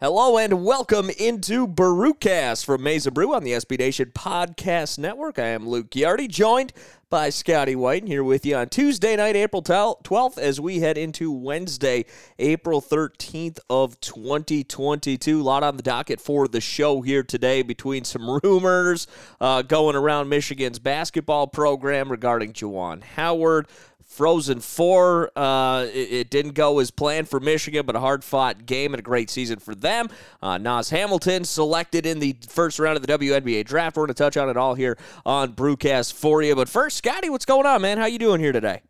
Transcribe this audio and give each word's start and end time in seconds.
Hello 0.00 0.38
and 0.38 0.64
welcome 0.64 1.10
into 1.18 1.66
Brewcast 1.66 2.64
from 2.64 2.84
Maize 2.84 3.04
and 3.06 3.14
Brew 3.14 3.34
on 3.34 3.42
the 3.42 3.50
SB 3.50 3.80
Nation 3.80 4.12
Podcast 4.14 4.96
Network. 4.96 5.40
I 5.40 5.46
am 5.48 5.68
Luke 5.68 5.90
Ghiardi, 5.90 6.28
joined 6.28 6.72
by 7.10 7.30
Scotty 7.30 7.74
White, 7.74 8.02
and 8.02 8.08
here 8.08 8.22
with 8.22 8.46
you 8.46 8.54
on 8.54 8.68
Tuesday 8.68 9.16
night, 9.16 9.34
April 9.34 9.60
12th, 9.60 10.38
as 10.38 10.60
we 10.60 10.78
head 10.78 10.96
into 10.96 11.32
Wednesday, 11.32 12.04
April 12.38 12.80
13th 12.80 13.58
of 13.68 13.98
2022. 13.98 15.40
A 15.40 15.42
lot 15.42 15.64
on 15.64 15.76
the 15.76 15.82
docket 15.82 16.20
for 16.20 16.46
the 16.46 16.60
show 16.60 17.00
here 17.00 17.24
today 17.24 17.62
between 17.62 18.04
some 18.04 18.38
rumors 18.44 19.08
uh, 19.40 19.62
going 19.62 19.96
around 19.96 20.28
Michigan's 20.28 20.78
basketball 20.78 21.48
program 21.48 22.08
regarding 22.08 22.52
Juwan 22.52 23.02
Howard, 23.02 23.66
Frozen 24.08 24.60
Four, 24.60 25.30
uh, 25.36 25.86
it, 25.92 26.12
it, 26.12 26.30
didn't 26.30 26.52
go 26.52 26.78
as 26.78 26.90
planned 26.90 27.28
for 27.28 27.38
Michigan, 27.40 27.84
but 27.84 27.94
a 27.94 28.00
hard 28.00 28.24
fought 28.24 28.64
game 28.64 28.94
and 28.94 28.98
a 28.98 29.02
great 29.02 29.28
season 29.28 29.58
for 29.58 29.74
them. 29.74 30.08
Uh, 30.42 30.56
Naz 30.56 30.88
Hillmon 30.88 31.44
selected 31.44 32.06
in 32.06 32.18
the 32.18 32.34
first 32.48 32.78
round 32.78 32.96
of 32.96 33.06
the 33.06 33.18
WNBA 33.18 33.66
draft. 33.66 33.96
We're 33.96 34.06
going 34.06 34.14
to 34.14 34.14
touch 34.14 34.38
on 34.38 34.48
it 34.48 34.56
all 34.56 34.74
here 34.74 34.96
on 35.26 35.52
Brewcast 35.52 36.14
for 36.14 36.42
you. 36.42 36.56
But 36.56 36.70
first, 36.70 36.96
Scotty, 36.96 37.28
what's 37.28 37.44
going 37.44 37.66
on, 37.66 37.82
man? 37.82 37.98
How 37.98 38.06
you 38.06 38.18
doing 38.18 38.40
here 38.40 38.50
today? 38.50 38.80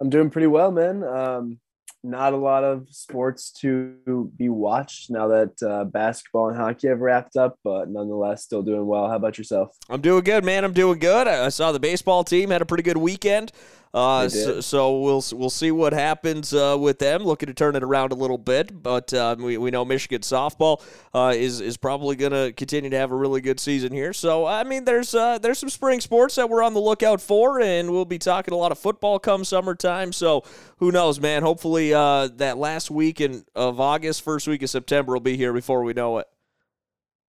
I'm 0.00 0.08
doing 0.08 0.30
pretty 0.30 0.46
well, 0.46 0.70
man. 0.70 1.02
Um, 1.02 1.58
not 2.04 2.32
a 2.32 2.36
lot 2.36 2.64
of 2.64 2.88
sports 2.90 3.50
to 3.52 4.32
be 4.36 4.48
watched 4.48 5.10
now 5.10 5.28
that 5.28 5.62
uh, 5.62 5.84
basketball 5.84 6.48
and 6.48 6.56
hockey 6.56 6.88
have 6.88 7.00
wrapped 7.00 7.36
up, 7.36 7.58
but 7.62 7.88
nonetheless, 7.88 8.42
still 8.42 8.62
doing 8.62 8.86
well. 8.86 9.08
How 9.08 9.16
about 9.16 9.38
yourself? 9.38 9.76
I'm 9.88 10.00
doing 10.00 10.24
good, 10.24 10.44
man. 10.44 10.64
I'm 10.64 10.72
doing 10.72 10.98
good. 10.98 11.28
I 11.28 11.48
saw 11.48 11.70
the 11.70 11.80
baseball 11.80 12.24
team 12.24 12.50
had 12.50 12.62
a 12.62 12.66
pretty 12.66 12.82
good 12.82 12.96
weekend. 12.96 13.52
Uh, 13.94 14.26
so, 14.26 14.60
so, 14.62 14.98
we'll 15.00 15.22
we'll 15.34 15.50
see 15.50 15.70
what 15.70 15.92
happens 15.92 16.54
uh, 16.54 16.74
with 16.80 16.98
them. 16.98 17.24
Looking 17.24 17.48
to 17.48 17.54
turn 17.54 17.76
it 17.76 17.82
around 17.82 18.10
a 18.10 18.14
little 18.14 18.38
bit, 18.38 18.82
but 18.82 19.12
uh, 19.12 19.36
we, 19.38 19.58
we 19.58 19.70
know 19.70 19.84
Michigan 19.84 20.22
softball 20.22 20.82
uh, 21.12 21.34
is 21.36 21.60
is 21.60 21.76
probably 21.76 22.16
going 22.16 22.32
to 22.32 22.54
continue 22.56 22.88
to 22.88 22.96
have 22.96 23.12
a 23.12 23.14
really 23.14 23.42
good 23.42 23.60
season 23.60 23.92
here. 23.92 24.14
So 24.14 24.46
I 24.46 24.64
mean, 24.64 24.86
there's 24.86 25.14
uh, 25.14 25.36
there's 25.36 25.58
some 25.58 25.68
spring 25.68 26.00
sports 26.00 26.36
that 26.36 26.48
we're 26.48 26.62
on 26.62 26.72
the 26.72 26.80
lookout 26.80 27.20
for, 27.20 27.60
and 27.60 27.90
we'll 27.90 28.06
be 28.06 28.18
talking 28.18 28.54
a 28.54 28.56
lot 28.56 28.72
of 28.72 28.78
football 28.78 29.18
come 29.18 29.44
summertime. 29.44 30.14
So 30.14 30.42
who 30.78 30.90
knows, 30.90 31.20
man? 31.20 31.42
Hopefully 31.42 31.92
uh, 31.92 32.28
that 32.36 32.56
last 32.56 32.90
week 32.90 33.20
in, 33.20 33.44
of 33.54 33.78
August, 33.78 34.22
first 34.22 34.48
week 34.48 34.62
of 34.62 34.70
September 34.70 35.12
will 35.12 35.20
be 35.20 35.36
here 35.36 35.52
before 35.52 35.84
we 35.84 35.92
know 35.92 36.16
it. 36.16 36.28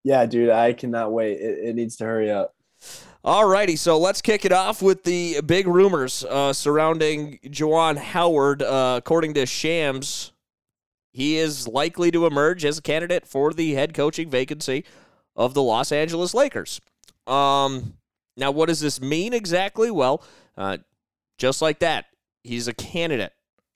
Yeah, 0.05 0.25
dude, 0.25 0.49
I 0.49 0.71
cannot 0.71 1.11
wait. 1.11 1.41
It, 1.41 1.59
it 1.69 1.75
needs 1.75 1.97
to 1.97 2.05
hurry 2.05 2.31
up. 2.31 2.55
All 3.25 3.47
righty, 3.47 3.77
so 3.77 3.97
let's 3.97 4.21
kick 4.21 4.43
it 4.43 4.51
off 4.51 4.81
with 4.81 5.05
the 5.05 5.39
big 5.45 5.65
rumors 5.65 6.25
uh, 6.25 6.51
surrounding 6.51 7.39
Juwan 7.45 7.95
Howard. 7.95 8.61
Uh, 8.61 8.95
according 8.97 9.33
to 9.35 9.45
Shams, 9.45 10.33
he 11.13 11.37
is 11.37 11.65
likely 11.65 12.11
to 12.11 12.25
emerge 12.25 12.65
as 12.65 12.79
a 12.79 12.81
candidate 12.81 13.25
for 13.25 13.53
the 13.53 13.75
head 13.75 13.93
coaching 13.93 14.29
vacancy 14.29 14.83
of 15.37 15.53
the 15.53 15.63
Los 15.63 15.93
Angeles 15.93 16.33
Lakers. 16.33 16.81
Um, 17.25 17.93
now, 18.35 18.51
what 18.51 18.67
does 18.67 18.81
this 18.81 18.99
mean 18.99 19.31
exactly? 19.31 19.89
Well, 19.89 20.21
uh, 20.57 20.79
just 21.37 21.61
like 21.61 21.79
that, 21.79 22.07
he's 22.43 22.67
a 22.67 22.73
candidate. 22.73 23.31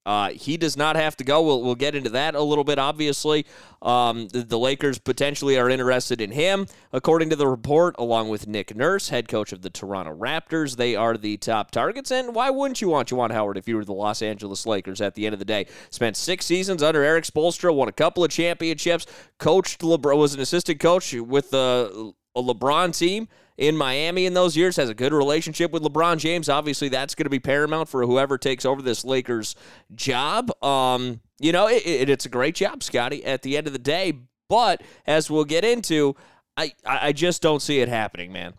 Uh, 0.07 0.29
he 0.29 0.55
does 0.55 0.77
not 0.77 0.95
have 0.95 1.17
to 1.17 1.25
go. 1.25 1.41
We'll, 1.41 1.61
we'll 1.61 1.75
get 1.75 1.93
into 1.93 2.09
that 2.11 2.33
a 2.33 2.41
little 2.41 2.63
bit, 2.63 2.79
obviously. 2.79 3.45
Um, 3.81 4.29
the, 4.29 4.39
the, 4.39 4.57
Lakers 4.57 4.97
potentially 4.99 5.57
are 5.57 5.69
interested 5.69 6.21
in 6.21 6.31
him, 6.31 6.67
according 6.93 7.29
to 7.31 7.35
the 7.35 7.45
report, 7.45 7.93
along 7.99 8.29
with 8.29 8.47
Nick 8.47 8.73
Nurse, 8.73 9.09
head 9.09 9.27
coach 9.27 9.51
of 9.51 9.63
the 9.63 9.69
Toronto 9.69 10.15
Raptors. 10.15 10.77
They 10.77 10.95
are 10.95 11.17
the 11.17 11.35
top 11.35 11.71
targets. 11.71 12.09
And 12.09 12.33
why 12.33 12.49
wouldn't 12.49 12.81
you 12.81 12.87
want 12.87 13.09
Juwan 13.09 13.31
Howard 13.31 13.57
if 13.57 13.67
you 13.67 13.75
were 13.75 13.83
the 13.83 13.91
Los 13.91 14.21
Angeles 14.21 14.65
Lakers 14.65 15.01
at 15.01 15.13
the 15.13 15.25
end 15.25 15.33
of 15.33 15.39
the 15.39 15.45
day? 15.45 15.67
Spent 15.89 16.15
six 16.15 16.45
seasons 16.45 16.81
under 16.81 17.03
Erik 17.03 17.25
Spoelstra, 17.25 17.75
won 17.75 17.89
a 17.89 17.91
couple 17.91 18.23
of 18.23 18.31
championships, 18.31 19.05
coached 19.39 19.81
LeBron, 19.81 20.17
was 20.17 20.33
an 20.33 20.39
assistant 20.39 20.79
coach 20.79 21.13
with 21.13 21.49
the 21.49 22.13
a 22.37 22.41
LeBron 22.41 22.97
team 22.97 23.27
in 23.57 23.75
Miami 23.75 24.25
in 24.25 24.33
those 24.33 24.55
years, 24.55 24.75
has 24.75 24.89
a 24.89 24.93
good 24.93 25.13
relationship 25.13 25.71
with 25.71 25.83
LeBron 25.83 26.17
James. 26.19 26.47
Obviously, 26.47 26.89
that's 26.89 27.15
going 27.15 27.25
to 27.25 27.29
be 27.29 27.39
paramount 27.39 27.89
for 27.89 28.05
whoever 28.05 28.37
takes 28.37 28.65
over 28.65 28.81
this 28.81 29.03
Lakers 29.03 29.55
job. 29.95 30.51
Um, 30.63 31.21
you 31.39 31.51
know, 31.51 31.67
it, 31.67 31.85
it, 31.85 32.09
it's 32.09 32.25
a 32.25 32.29
great 32.29 32.55
job, 32.55 32.83
Scotty, 32.83 33.25
at 33.25 33.41
the 33.41 33.57
end 33.57 33.67
of 33.67 33.73
the 33.73 33.79
day. 33.79 34.13
But 34.49 34.81
as 35.05 35.29
we'll 35.29 35.45
get 35.45 35.65
into, 35.65 36.15
I, 36.55 36.71
I 36.85 37.11
just 37.11 37.41
don't 37.41 37.61
see 37.61 37.79
it 37.79 37.89
happening, 37.89 38.31
man. 38.31 38.53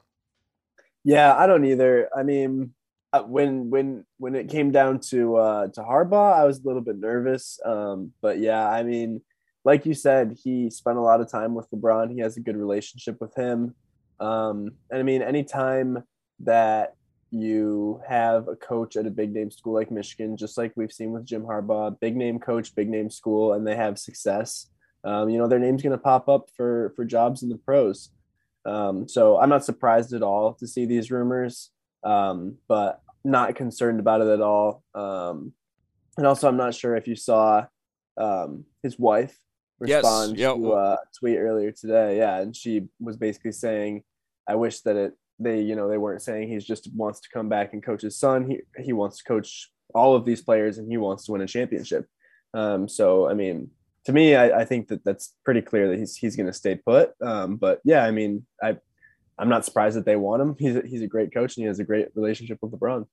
Yeah, 1.05 1.35
I 1.35 1.47
don't 1.47 1.65
either. 1.65 2.09
I 2.15 2.23
mean, 2.23 2.75
uh, 3.13 3.23
when 3.23 3.71
when 3.71 4.05
when 4.19 4.35
it 4.35 4.49
came 4.51 4.71
down 4.71 5.01
to 5.01 5.37
uh, 5.37 5.69
to 5.69 5.81
Harbaugh, 5.81 6.39
I 6.39 6.45
was 6.45 6.59
a 6.59 6.67
little 6.67 6.83
bit 6.83 6.99
nervous. 6.99 7.59
Um, 7.65 8.13
but 8.21 8.39
yeah, 8.39 8.69
I 8.69 8.83
mean, 8.83 9.23
like 9.65 9.87
you 9.87 9.95
said, 9.95 10.37
he 10.43 10.71
spent 10.71 10.99
a 10.99 11.03
lot 11.03 11.21
of 11.21 11.31
time 11.31 11.55
with 11.55 11.71
LeBron. 11.71 12.13
He 12.13 12.21
has 12.21 12.37
a 12.37 12.41
good 12.41 12.57
relationship 12.57 13.21
with 13.21 13.35
him. 13.35 13.75
Um, 14.21 14.71
and 14.91 15.01
I 15.01 15.03
mean, 15.03 15.23
anytime 15.23 16.03
that 16.41 16.95
you 17.31 18.01
have 18.09 18.49
a 18.49 18.57
coach 18.57 18.97
at 18.97 19.07
a 19.07 19.11
big 19.11 19.33
name 19.33 19.51
school 19.51 19.75
like 19.75 19.91
Michigan, 19.91 20.37
just 20.37 20.57
like 20.57 20.73
we've 20.77 20.93
seen 20.93 21.13
with 21.13 21.27
Jim 21.27 21.43
Harbaugh, 21.43 21.99
big 22.01 22.17
name 22.17 22.39
coach, 22.39 22.75
big 22.75 22.89
name 22.89 23.11
school, 23.11 23.53
and 23.53 23.67
they 23.67 23.77
have 23.77 23.99
success, 23.99 24.71
um, 25.05 25.29
you 25.29 25.39
know, 25.39 25.47
their 25.47 25.59
name's 25.59 25.83
going 25.83 25.93
to 25.93 25.99
pop 25.99 26.29
up 26.29 26.49
for 26.57 26.93
for 26.97 27.05
jobs 27.05 27.43
in 27.43 27.49
the 27.49 27.59
pros. 27.59 28.11
Um, 28.65 29.09
so 29.09 29.39
I'm 29.39 29.49
not 29.49 29.65
surprised 29.65 30.13
at 30.13 30.23
all 30.23 30.55
to 30.55 30.67
see 30.67 30.85
these 30.85 31.11
rumors, 31.11 31.71
um, 32.05 32.57
but 32.69 33.01
not 33.25 33.55
concerned 33.55 34.01
about 34.01 34.21
it 34.21 34.29
at 34.29 34.41
all. 34.41 34.83
Um, 34.95 35.53
and 36.17 36.27
also, 36.27 36.49
I'm 36.49 36.57
not 36.57 36.75
sure 36.75 36.97
if 36.97 37.07
you 37.07 37.15
saw 37.15 37.67
um, 38.17 38.65
his 38.83 38.99
wife 38.99 39.39
Yes, 39.81 40.05
respond 40.05 40.39
yeah, 40.39 40.49
to 40.49 40.57
well- 40.57 40.93
a 40.95 40.99
tweet 41.19 41.39
earlier 41.39 41.73
today. 41.73 42.19
Yeah, 42.19 42.39
and 42.39 42.55
she 42.55 42.89
was 43.01 43.17
basically 43.17 43.53
saying, 43.53 44.03
"I 44.47 44.55
wish 44.57 44.81
that 44.81 44.97
it 44.97 45.15
they 45.39 45.61
you 45.61 45.77
know 45.77 45.89
they 45.89 45.99
weren't 45.99 46.23
saying 46.23 46.49
he 46.49 46.59
just 46.59 46.93
wants 46.95 47.21
to 47.21 47.29
come 47.33 47.49
back 47.49 47.73
and 47.73 47.83
coach 47.83 48.03
his 48.03 48.19
son. 48.19 48.51
He 48.51 48.61
he 48.83 48.93
wants 48.93 49.19
to 49.19 49.25
coach 49.25 49.71
all 49.95 50.15
of 50.15 50.25
these 50.25 50.43
players 50.43 50.79
and 50.79 50.91
he 50.91 50.97
wants 50.97 51.25
to 51.27 51.33
win 51.33 51.43
a 51.43 51.47
championship." 51.47 52.07
Um, 52.55 52.89
so 52.89 53.29
I 53.29 53.35
mean, 53.35 53.71
to 54.07 54.13
me, 54.13 54.35
I, 54.35 54.61
I 54.61 54.65
think 54.65 54.89
that 54.89 55.05
that's 55.05 55.35
pretty 55.45 55.63
clear 55.63 55.89
that 55.89 55.99
he's 55.99 56.17
he's 56.17 56.35
going 56.35 56.47
to 56.47 56.53
stay 56.53 56.77
put. 56.77 57.13
Um, 57.23 57.57
but 57.57 57.81
yeah, 57.85 58.05
I 58.05 58.11
mean, 58.11 58.47
I 58.63 58.79
I'm 59.39 59.49
not 59.49 59.65
surprised 59.65 59.97
that 59.97 60.05
they 60.05 60.17
want 60.17 60.43
him. 60.43 60.57
He's 60.59 60.77
a, 60.77 60.83
he's 60.85 61.03
a 61.03 61.07
great 61.07 61.33
coach 61.33 61.57
and 61.57 61.63
he 61.63 61.69
has 61.69 61.79
a 61.79 61.85
great 61.85 62.09
relationship 62.15 62.59
with 62.61 62.73
LeBron. 62.73 63.07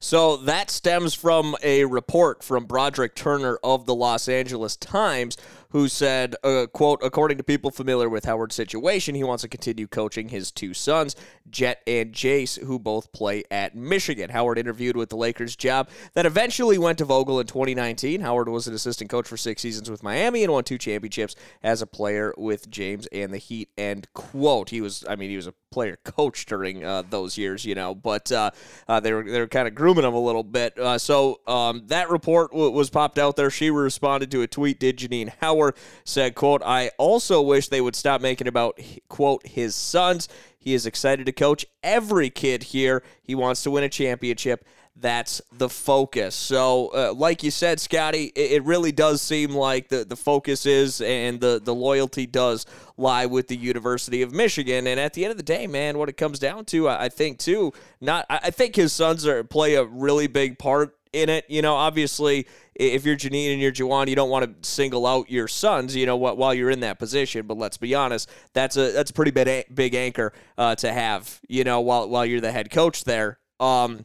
So 0.00 0.36
that 0.38 0.70
stems 0.70 1.14
from 1.14 1.56
a 1.62 1.84
report 1.84 2.42
from 2.42 2.64
Broderick 2.64 3.14
Turner 3.14 3.58
of 3.62 3.86
the 3.86 3.94
Los 3.94 4.28
Angeles 4.28 4.76
Times, 4.76 5.36
who 5.70 5.88
said, 5.88 6.36
uh, 6.42 6.66
"quote 6.72 7.00
According 7.02 7.38
to 7.38 7.44
people 7.44 7.70
familiar 7.70 8.08
with 8.08 8.24
Howard's 8.24 8.54
situation, 8.54 9.14
he 9.14 9.24
wants 9.24 9.42
to 9.42 9.48
continue 9.48 9.86
coaching 9.86 10.28
his 10.28 10.50
two 10.50 10.72
sons, 10.72 11.16
Jet 11.50 11.82
and 11.86 12.12
Jace, 12.12 12.62
who 12.64 12.78
both 12.78 13.12
play 13.12 13.44
at 13.50 13.74
Michigan." 13.74 14.30
Howard 14.30 14.58
interviewed 14.58 14.96
with 14.96 15.10
the 15.10 15.16
Lakers 15.16 15.56
job 15.56 15.88
that 16.14 16.26
eventually 16.26 16.78
went 16.78 16.98
to 16.98 17.04
Vogel 17.04 17.40
in 17.40 17.46
2019. 17.46 18.20
Howard 18.20 18.48
was 18.48 18.66
an 18.66 18.74
assistant 18.74 19.10
coach 19.10 19.26
for 19.26 19.36
six 19.36 19.62
seasons 19.62 19.90
with 19.90 20.02
Miami 20.02 20.44
and 20.44 20.52
won 20.52 20.64
two 20.64 20.78
championships 20.78 21.34
as 21.62 21.82
a 21.82 21.86
player 21.86 22.32
with 22.36 22.70
James 22.70 23.06
and 23.08 23.32
the 23.32 23.38
Heat. 23.38 23.68
End 23.76 24.08
quote. 24.14 24.70
He 24.70 24.80
was, 24.80 25.04
I 25.08 25.16
mean, 25.16 25.30
he 25.30 25.36
was 25.36 25.46
a 25.46 25.54
player 25.76 25.98
coach 26.04 26.46
during 26.46 26.82
uh, 26.82 27.02
those 27.10 27.36
years, 27.36 27.62
you 27.66 27.74
know, 27.74 27.94
but 27.94 28.32
uh, 28.32 28.50
uh, 28.88 28.98
they 28.98 29.12
were 29.12 29.22
they 29.22 29.38
were 29.38 29.46
kind 29.46 29.68
of 29.68 29.74
grooming 29.74 30.06
him 30.06 30.14
a 30.14 30.18
little 30.18 30.42
bit. 30.42 30.78
Uh, 30.78 30.96
so 30.96 31.38
um, 31.46 31.82
that 31.88 32.08
report 32.08 32.50
w- 32.50 32.70
was 32.70 32.88
popped 32.88 33.18
out 33.18 33.36
there. 33.36 33.50
She 33.50 33.68
responded 33.68 34.30
to 34.30 34.40
a 34.40 34.46
tweet. 34.46 34.80
Did 34.80 34.96
Janine 34.96 35.30
Howard 35.42 35.76
said, 36.02 36.34
"quote 36.34 36.62
I 36.64 36.92
also 36.96 37.42
wish 37.42 37.68
they 37.68 37.82
would 37.82 37.94
stop 37.94 38.22
making 38.22 38.48
about 38.48 38.80
quote 39.08 39.46
his 39.46 39.74
sons. 39.74 40.30
He 40.56 40.72
is 40.72 40.86
excited 40.86 41.26
to 41.26 41.32
coach 41.32 41.66
every 41.82 42.30
kid 42.30 42.62
here. 42.62 43.02
He 43.22 43.34
wants 43.34 43.62
to 43.64 43.70
win 43.70 43.84
a 43.84 43.90
championship." 43.90 44.64
That's 44.98 45.42
the 45.52 45.68
focus. 45.68 46.34
So, 46.34 46.88
uh, 46.94 47.12
like 47.12 47.42
you 47.42 47.50
said, 47.50 47.80
Scotty, 47.80 48.32
it, 48.34 48.52
it 48.52 48.64
really 48.64 48.92
does 48.92 49.20
seem 49.20 49.50
like 49.50 49.88
the, 49.88 50.04
the 50.04 50.16
focus 50.16 50.64
is 50.64 51.02
and 51.02 51.38
the, 51.38 51.60
the 51.62 51.74
loyalty 51.74 52.26
does 52.26 52.64
lie 52.96 53.26
with 53.26 53.48
the 53.48 53.56
University 53.56 54.22
of 54.22 54.32
Michigan. 54.32 54.86
And 54.86 54.98
at 54.98 55.12
the 55.12 55.24
end 55.24 55.32
of 55.32 55.36
the 55.36 55.42
day, 55.42 55.66
man, 55.66 55.98
what 55.98 56.08
it 56.08 56.16
comes 56.16 56.38
down 56.38 56.64
to, 56.66 56.88
I, 56.88 57.04
I 57.04 57.08
think 57.10 57.38
too, 57.38 57.72
not 58.00 58.24
I, 58.30 58.40
I 58.44 58.50
think 58.50 58.74
his 58.74 58.92
sons 58.92 59.26
are 59.26 59.44
play 59.44 59.74
a 59.74 59.84
really 59.84 60.28
big 60.28 60.58
part 60.58 60.96
in 61.12 61.28
it. 61.28 61.44
You 61.48 61.60
know, 61.60 61.74
obviously, 61.74 62.46
if 62.74 63.04
you're 63.04 63.16
Janine 63.16 63.52
and 63.52 63.60
you're 63.60 63.72
Juwan, 63.72 64.08
you 64.08 64.16
don't 64.16 64.30
want 64.30 64.62
to 64.62 64.68
single 64.68 65.06
out 65.06 65.30
your 65.30 65.48
sons. 65.48 65.94
You 65.94 66.06
know, 66.06 66.16
while 66.16 66.54
you're 66.54 66.70
in 66.70 66.80
that 66.80 66.98
position. 66.98 67.46
But 67.46 67.58
let's 67.58 67.76
be 67.76 67.94
honest, 67.94 68.30
that's 68.54 68.76
a 68.76 68.92
that's 68.92 69.10
a 69.10 69.14
pretty 69.14 69.30
big 69.30 69.74
big 69.74 69.94
anchor 69.94 70.32
uh, 70.56 70.74
to 70.76 70.92
have. 70.92 71.40
You 71.48 71.64
know, 71.64 71.80
while 71.80 72.08
while 72.08 72.24
you're 72.24 72.40
the 72.40 72.52
head 72.52 72.70
coach 72.70 73.04
there. 73.04 73.38
Um, 73.58 74.04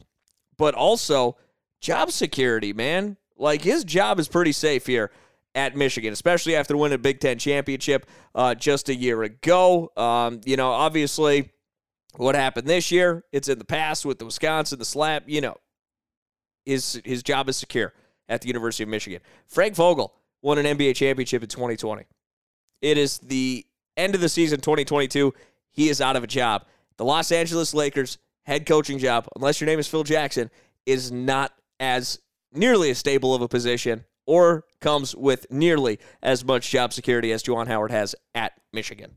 but 0.62 0.76
also 0.76 1.36
job 1.80 2.12
security, 2.12 2.72
man. 2.72 3.16
Like 3.36 3.62
his 3.62 3.82
job 3.82 4.20
is 4.20 4.28
pretty 4.28 4.52
safe 4.52 4.86
here 4.86 5.10
at 5.56 5.74
Michigan, 5.74 6.12
especially 6.12 6.54
after 6.54 6.76
winning 6.76 6.94
a 6.94 6.98
Big 6.98 7.18
Ten 7.18 7.36
championship 7.36 8.06
uh, 8.32 8.54
just 8.54 8.88
a 8.88 8.94
year 8.94 9.24
ago. 9.24 9.90
Um, 9.96 10.40
you 10.44 10.56
know, 10.56 10.70
obviously, 10.70 11.50
what 12.14 12.36
happened 12.36 12.68
this 12.68 12.92
year? 12.92 13.24
It's 13.32 13.48
in 13.48 13.58
the 13.58 13.64
past 13.64 14.06
with 14.06 14.20
the 14.20 14.24
Wisconsin, 14.24 14.78
the 14.78 14.84
slap. 14.84 15.24
You 15.26 15.40
know, 15.40 15.56
his 16.64 17.02
his 17.04 17.24
job 17.24 17.48
is 17.48 17.56
secure 17.56 17.92
at 18.28 18.40
the 18.42 18.46
University 18.46 18.84
of 18.84 18.88
Michigan. 18.88 19.20
Frank 19.48 19.74
Vogel 19.74 20.14
won 20.42 20.58
an 20.58 20.78
NBA 20.78 20.94
championship 20.94 21.42
in 21.42 21.48
2020. 21.48 22.04
It 22.82 22.98
is 22.98 23.18
the 23.18 23.66
end 23.96 24.14
of 24.14 24.20
the 24.20 24.28
season 24.28 24.60
2022. 24.60 25.34
He 25.72 25.88
is 25.88 26.00
out 26.00 26.14
of 26.14 26.22
a 26.22 26.28
job. 26.28 26.66
The 26.98 27.04
Los 27.04 27.32
Angeles 27.32 27.74
Lakers 27.74 28.18
head 28.44 28.66
coaching 28.66 28.98
job, 28.98 29.26
unless 29.36 29.60
your 29.60 29.66
name 29.66 29.78
is 29.78 29.88
Phil 29.88 30.04
Jackson, 30.04 30.50
is 30.86 31.12
not 31.12 31.52
as 31.80 32.18
nearly 32.52 32.90
as 32.90 32.98
stable 32.98 33.34
of 33.34 33.42
a 33.42 33.48
position 33.48 34.04
or 34.26 34.64
comes 34.80 35.14
with 35.16 35.46
nearly 35.50 35.98
as 36.22 36.44
much 36.44 36.70
job 36.70 36.92
security 36.92 37.32
as 37.32 37.42
Juwan 37.42 37.66
Howard 37.66 37.90
has 37.90 38.14
at 38.34 38.52
Michigan. 38.72 39.16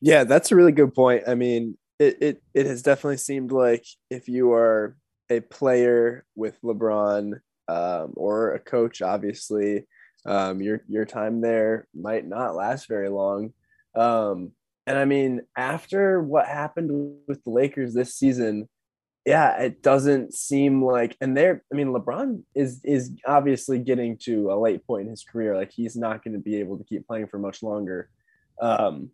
Yeah, 0.00 0.24
that's 0.24 0.52
a 0.52 0.56
really 0.56 0.72
good 0.72 0.94
point. 0.94 1.24
I 1.26 1.34
mean, 1.34 1.76
it, 1.98 2.16
it 2.20 2.42
it 2.54 2.66
has 2.66 2.82
definitely 2.82 3.16
seemed 3.16 3.50
like 3.50 3.84
if 4.10 4.28
you 4.28 4.52
are 4.52 4.96
a 5.30 5.40
player 5.40 6.24
with 6.36 6.60
LeBron 6.62 7.40
um, 7.68 8.12
or 8.16 8.54
a 8.54 8.60
coach, 8.60 9.02
obviously, 9.02 9.86
um, 10.24 10.62
your 10.62 10.82
your 10.86 11.04
time 11.04 11.40
there 11.40 11.88
might 11.94 12.26
not 12.26 12.54
last 12.54 12.86
very 12.88 13.08
long. 13.08 13.52
Um, 13.94 14.52
and 14.88 14.96
I 14.96 15.04
mean, 15.04 15.42
after 15.54 16.22
what 16.22 16.46
happened 16.46 17.18
with 17.28 17.44
the 17.44 17.50
Lakers 17.50 17.92
this 17.92 18.14
season, 18.14 18.70
yeah, 19.26 19.60
it 19.60 19.82
doesn't 19.82 20.32
seem 20.32 20.82
like, 20.82 21.14
and 21.20 21.36
they're, 21.36 21.62
I 21.70 21.76
mean, 21.76 21.88
LeBron 21.88 22.42
is 22.54 22.80
is 22.84 23.12
obviously 23.26 23.80
getting 23.80 24.16
to 24.22 24.50
a 24.50 24.58
late 24.58 24.86
point 24.86 25.02
in 25.02 25.10
his 25.10 25.24
career. 25.24 25.54
Like 25.54 25.72
he's 25.72 25.94
not 25.94 26.24
going 26.24 26.32
to 26.32 26.40
be 26.40 26.56
able 26.56 26.78
to 26.78 26.84
keep 26.84 27.06
playing 27.06 27.26
for 27.26 27.38
much 27.38 27.62
longer. 27.62 28.08
Um, 28.62 29.10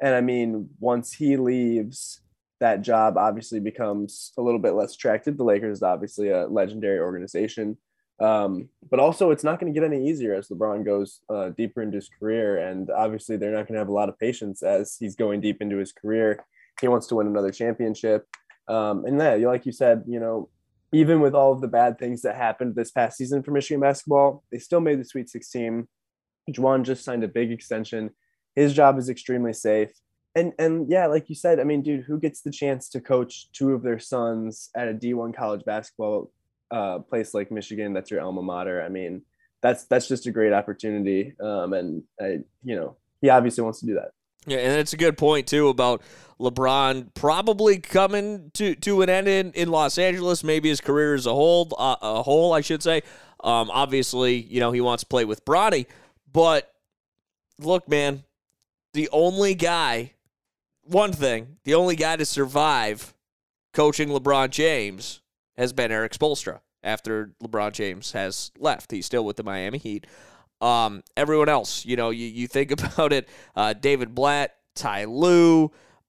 and 0.00 0.14
I 0.14 0.22
mean, 0.22 0.70
once 0.78 1.12
he 1.12 1.36
leaves, 1.36 2.22
that 2.60 2.80
job 2.80 3.18
obviously 3.18 3.60
becomes 3.60 4.32
a 4.38 4.42
little 4.42 4.58
bit 4.58 4.72
less 4.72 4.94
attractive. 4.94 5.36
The 5.36 5.44
Lakers 5.44 5.78
is 5.78 5.82
obviously 5.82 6.30
a 6.30 6.46
legendary 6.46 6.98
organization. 6.98 7.76
Um, 8.20 8.68
but 8.90 9.00
also, 9.00 9.30
it's 9.30 9.44
not 9.44 9.58
going 9.58 9.72
to 9.72 9.78
get 9.78 9.86
any 9.86 10.08
easier 10.08 10.34
as 10.34 10.48
LeBron 10.48 10.84
goes 10.84 11.20
uh, 11.30 11.50
deeper 11.50 11.82
into 11.82 11.96
his 11.96 12.08
career. 12.08 12.58
And 12.58 12.90
obviously, 12.90 13.36
they're 13.36 13.52
not 13.52 13.66
going 13.66 13.74
to 13.74 13.78
have 13.78 13.88
a 13.88 13.92
lot 13.92 14.08
of 14.08 14.18
patience 14.18 14.62
as 14.62 14.96
he's 14.98 15.16
going 15.16 15.40
deep 15.40 15.62
into 15.62 15.76
his 15.76 15.92
career. 15.92 16.44
He 16.80 16.88
wants 16.88 17.06
to 17.08 17.14
win 17.16 17.26
another 17.26 17.50
championship. 17.50 18.26
Um, 18.68 19.04
and 19.04 19.18
yeah, 19.18 19.48
like 19.48 19.66
you 19.66 19.72
said, 19.72 20.04
you 20.06 20.20
know, 20.20 20.48
even 20.92 21.20
with 21.20 21.34
all 21.34 21.52
of 21.52 21.60
the 21.60 21.68
bad 21.68 21.98
things 21.98 22.22
that 22.22 22.36
happened 22.36 22.74
this 22.74 22.90
past 22.90 23.16
season 23.16 23.42
for 23.42 23.52
Michigan 23.52 23.80
basketball, 23.80 24.42
they 24.50 24.58
still 24.58 24.80
made 24.80 25.00
the 25.00 25.04
Sweet 25.04 25.28
16. 25.28 25.88
Juwan 26.50 26.84
just 26.84 27.04
signed 27.04 27.24
a 27.24 27.28
big 27.28 27.52
extension. 27.52 28.10
His 28.54 28.74
job 28.74 28.98
is 28.98 29.08
extremely 29.08 29.52
safe. 29.52 29.90
And 30.34 30.52
and 30.58 30.88
yeah, 30.88 31.06
like 31.06 31.28
you 31.28 31.34
said, 31.34 31.58
I 31.58 31.64
mean, 31.64 31.82
dude, 31.82 32.04
who 32.04 32.18
gets 32.18 32.42
the 32.42 32.52
chance 32.52 32.88
to 32.90 33.00
coach 33.00 33.50
two 33.52 33.72
of 33.72 33.82
their 33.82 33.98
sons 33.98 34.70
at 34.76 34.88
a 34.88 34.94
D1 34.94 35.34
college 35.34 35.64
basketball 35.64 36.30
uh, 36.70 37.00
place 37.00 37.34
like 37.34 37.50
Michigan? 37.50 37.92
That's 37.92 38.10
your 38.10 38.20
alma 38.20 38.42
mater. 38.42 38.82
I 38.82 38.88
mean, 38.88 39.22
that's 39.62 39.84
that's 39.84 40.08
just 40.08 40.26
a 40.26 40.30
great 40.30 40.52
opportunity. 40.52 41.34
Um, 41.40 41.72
and 41.72 42.02
I, 42.20 42.38
you 42.62 42.76
know, 42.76 42.96
he 43.20 43.28
obviously 43.28 43.62
wants 43.64 43.80
to 43.80 43.86
do 43.86 43.94
that. 43.94 44.12
Yeah, 44.46 44.58
and 44.58 44.80
it's 44.80 44.92
a 44.92 44.96
good 44.96 45.18
point 45.18 45.46
too 45.46 45.68
about 45.68 46.02
LeBron 46.40 47.12
probably 47.14 47.78
coming 47.78 48.50
to, 48.54 48.74
to 48.76 49.02
an 49.02 49.10
end 49.10 49.28
in, 49.28 49.52
in 49.52 49.70
Los 49.70 49.98
Angeles. 49.98 50.42
Maybe 50.42 50.70
his 50.70 50.80
career 50.80 51.14
as 51.14 51.26
a 51.26 51.34
whole, 51.34 51.70
uh, 51.78 51.96
a 52.00 52.22
whole, 52.22 52.54
I 52.54 52.62
should 52.62 52.82
say. 52.82 53.02
Um, 53.44 53.70
obviously, 53.70 54.36
you 54.36 54.60
know 54.60 54.72
he 54.72 54.80
wants 54.80 55.02
to 55.02 55.08
play 55.08 55.24
with 55.24 55.44
Bronny, 55.44 55.86
but 56.30 56.72
look, 57.58 57.88
man, 57.88 58.24
the 58.94 59.08
only 59.12 59.54
guy, 59.54 60.14
one 60.82 61.12
thing, 61.12 61.58
the 61.64 61.74
only 61.74 61.96
guy 61.96 62.16
to 62.16 62.24
survive 62.24 63.14
coaching 63.72 64.08
LeBron 64.08 64.50
James 64.50 65.19
has 65.60 65.72
been 65.74 65.92
Erik 65.92 66.12
Spoelstra 66.12 66.60
after 66.82 67.32
LeBron 67.42 67.72
James 67.72 68.12
has 68.12 68.50
left. 68.58 68.90
He's 68.90 69.04
still 69.04 69.24
with 69.24 69.36
the 69.36 69.42
Miami 69.42 69.76
Heat. 69.76 70.06
Um, 70.62 71.02
everyone 71.16 71.50
else, 71.50 71.84
you 71.84 71.96
know, 71.96 72.10
you, 72.10 72.26
you 72.26 72.48
think 72.48 72.70
about 72.82 73.12
it, 73.12 73.28
uh, 73.54 73.74
David 73.74 74.14
Blatt, 74.14 74.56
Ty 74.74 75.04
Lue, 75.04 75.64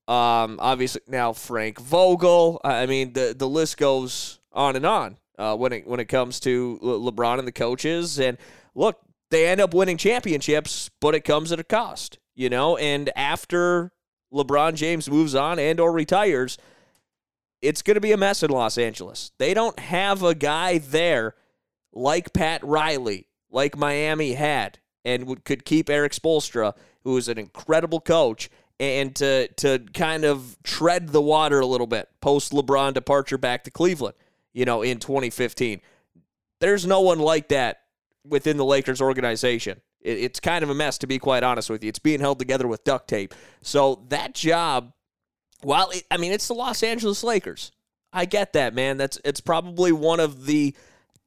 um, 0.08 0.58
obviously 0.58 1.02
now 1.06 1.32
Frank 1.32 1.78
Vogel. 1.78 2.60
I 2.64 2.86
mean, 2.86 3.12
the 3.12 3.34
the 3.38 3.48
list 3.48 3.76
goes 3.76 4.40
on 4.52 4.74
and 4.74 4.86
on 4.86 5.18
uh, 5.38 5.54
when 5.56 5.72
it 5.72 5.86
when 5.86 6.00
it 6.00 6.06
comes 6.06 6.40
to 6.40 6.78
Le- 6.80 7.12
LeBron 7.12 7.38
and 7.38 7.46
the 7.46 7.52
coaches. 7.52 8.18
And 8.18 8.38
look, 8.74 9.00
they 9.30 9.46
end 9.46 9.60
up 9.60 9.74
winning 9.74 9.98
championships, 9.98 10.90
but 11.00 11.14
it 11.14 11.24
comes 11.24 11.52
at 11.52 11.60
a 11.60 11.64
cost, 11.64 12.18
you 12.34 12.48
know. 12.48 12.76
And 12.78 13.10
after 13.14 13.92
LeBron 14.32 14.74
James 14.74 15.10
moves 15.10 15.34
on 15.34 15.58
and 15.58 15.78
or 15.78 15.92
retires, 15.92 16.58
it's 17.62 17.80
going 17.80 17.94
to 17.94 18.00
be 18.00 18.12
a 18.12 18.16
mess 18.16 18.42
in 18.42 18.50
Los 18.50 18.76
Angeles. 18.76 19.30
They 19.38 19.54
don't 19.54 19.78
have 19.78 20.22
a 20.22 20.34
guy 20.34 20.78
there 20.78 21.36
like 21.92 22.32
Pat 22.32 22.62
Riley, 22.64 23.28
like 23.50 23.76
Miami 23.76 24.32
had, 24.32 24.80
and 25.04 25.26
would, 25.26 25.44
could 25.44 25.64
keep 25.64 25.88
Erik 25.88 26.12
Spoelstra, 26.12 26.74
who 27.04 27.16
is 27.16 27.28
an 27.28 27.38
incredible 27.38 28.00
coach, 28.00 28.50
and 28.80 29.14
to 29.16 29.48
to 29.48 29.78
kind 29.94 30.24
of 30.24 30.56
tread 30.64 31.10
the 31.10 31.20
water 31.20 31.60
a 31.60 31.66
little 31.66 31.86
bit 31.86 32.08
post 32.20 32.52
LeBron 32.52 32.94
departure 32.94 33.38
back 33.38 33.64
to 33.64 33.70
Cleveland, 33.70 34.16
you 34.52 34.64
know, 34.64 34.82
in 34.82 34.98
2015. 34.98 35.80
There's 36.60 36.86
no 36.86 37.00
one 37.00 37.18
like 37.18 37.48
that 37.48 37.82
within 38.24 38.56
the 38.56 38.64
Lakers 38.64 39.00
organization. 39.00 39.80
It, 40.00 40.18
it's 40.18 40.40
kind 40.40 40.64
of 40.64 40.70
a 40.70 40.74
mess, 40.74 40.98
to 40.98 41.06
be 41.06 41.18
quite 41.18 41.42
honest 41.42 41.70
with 41.70 41.84
you. 41.84 41.88
It's 41.88 41.98
being 41.98 42.20
held 42.20 42.38
together 42.38 42.66
with 42.66 42.84
duct 42.84 43.08
tape. 43.08 43.34
So 43.62 44.04
that 44.08 44.34
job, 44.34 44.92
it, 45.64 46.04
I 46.10 46.16
mean, 46.16 46.32
it's 46.32 46.48
the 46.48 46.54
Los 46.54 46.82
Angeles 46.82 47.22
Lakers. 47.22 47.72
I 48.12 48.24
get 48.26 48.52
that, 48.52 48.74
man. 48.74 48.98
That's 48.98 49.18
it's 49.24 49.40
probably 49.40 49.92
one 49.92 50.20
of 50.20 50.46
the 50.46 50.74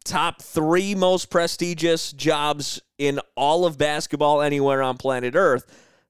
top 0.03 0.41
three 0.41 0.93
most 0.93 1.29
prestigious 1.31 2.11
jobs 2.13 2.79
in 2.97 3.19
all 3.35 3.65
of 3.65 3.77
basketball 3.77 4.41
anywhere 4.41 4.81
on 4.83 4.97
planet 4.97 5.35
Earth. 5.35 5.65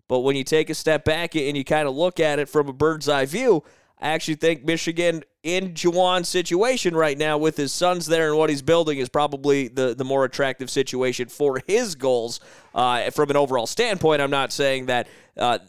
But 0.07 0.19
when 0.19 0.35
you 0.35 0.43
take 0.43 0.69
a 0.69 0.75
step 0.75 1.05
back 1.05 1.35
and 1.35 1.57
you 1.57 1.63
kind 1.63 1.87
of 1.87 1.95
look 1.95 2.19
at 2.19 2.37
it 2.37 2.49
from 2.49 2.67
a 2.67 2.73
bird's 2.73 3.09
eye 3.09 3.25
view, 3.25 3.63
I 3.99 4.09
actually 4.09 4.35
think 4.35 4.65
Michigan 4.65 5.23
in 5.41 5.73
Juwan's 5.73 6.27
situation 6.27 6.95
right 6.95 7.17
now 7.17 7.37
with 7.37 7.55
his 7.55 7.71
sons 7.71 8.05
there 8.05 8.29
and 8.29 8.37
what 8.37 8.49
he's 8.49 8.61
building 8.61 8.99
is 8.99 9.09
probably 9.09 9.67
the, 9.69 9.95
the 9.95 10.03
more 10.03 10.25
attractive 10.25 10.69
situation 10.69 11.29
for 11.29 11.61
his 11.65 11.95
goals 11.95 12.39
uh, 12.75 13.09
from 13.11 13.29
an 13.29 13.37
overall 13.37 13.65
standpoint. 13.65 14.21
I'm 14.21 14.29
not 14.29 14.51
saying 14.51 14.87
that 14.87 15.07
uh, 15.37 15.59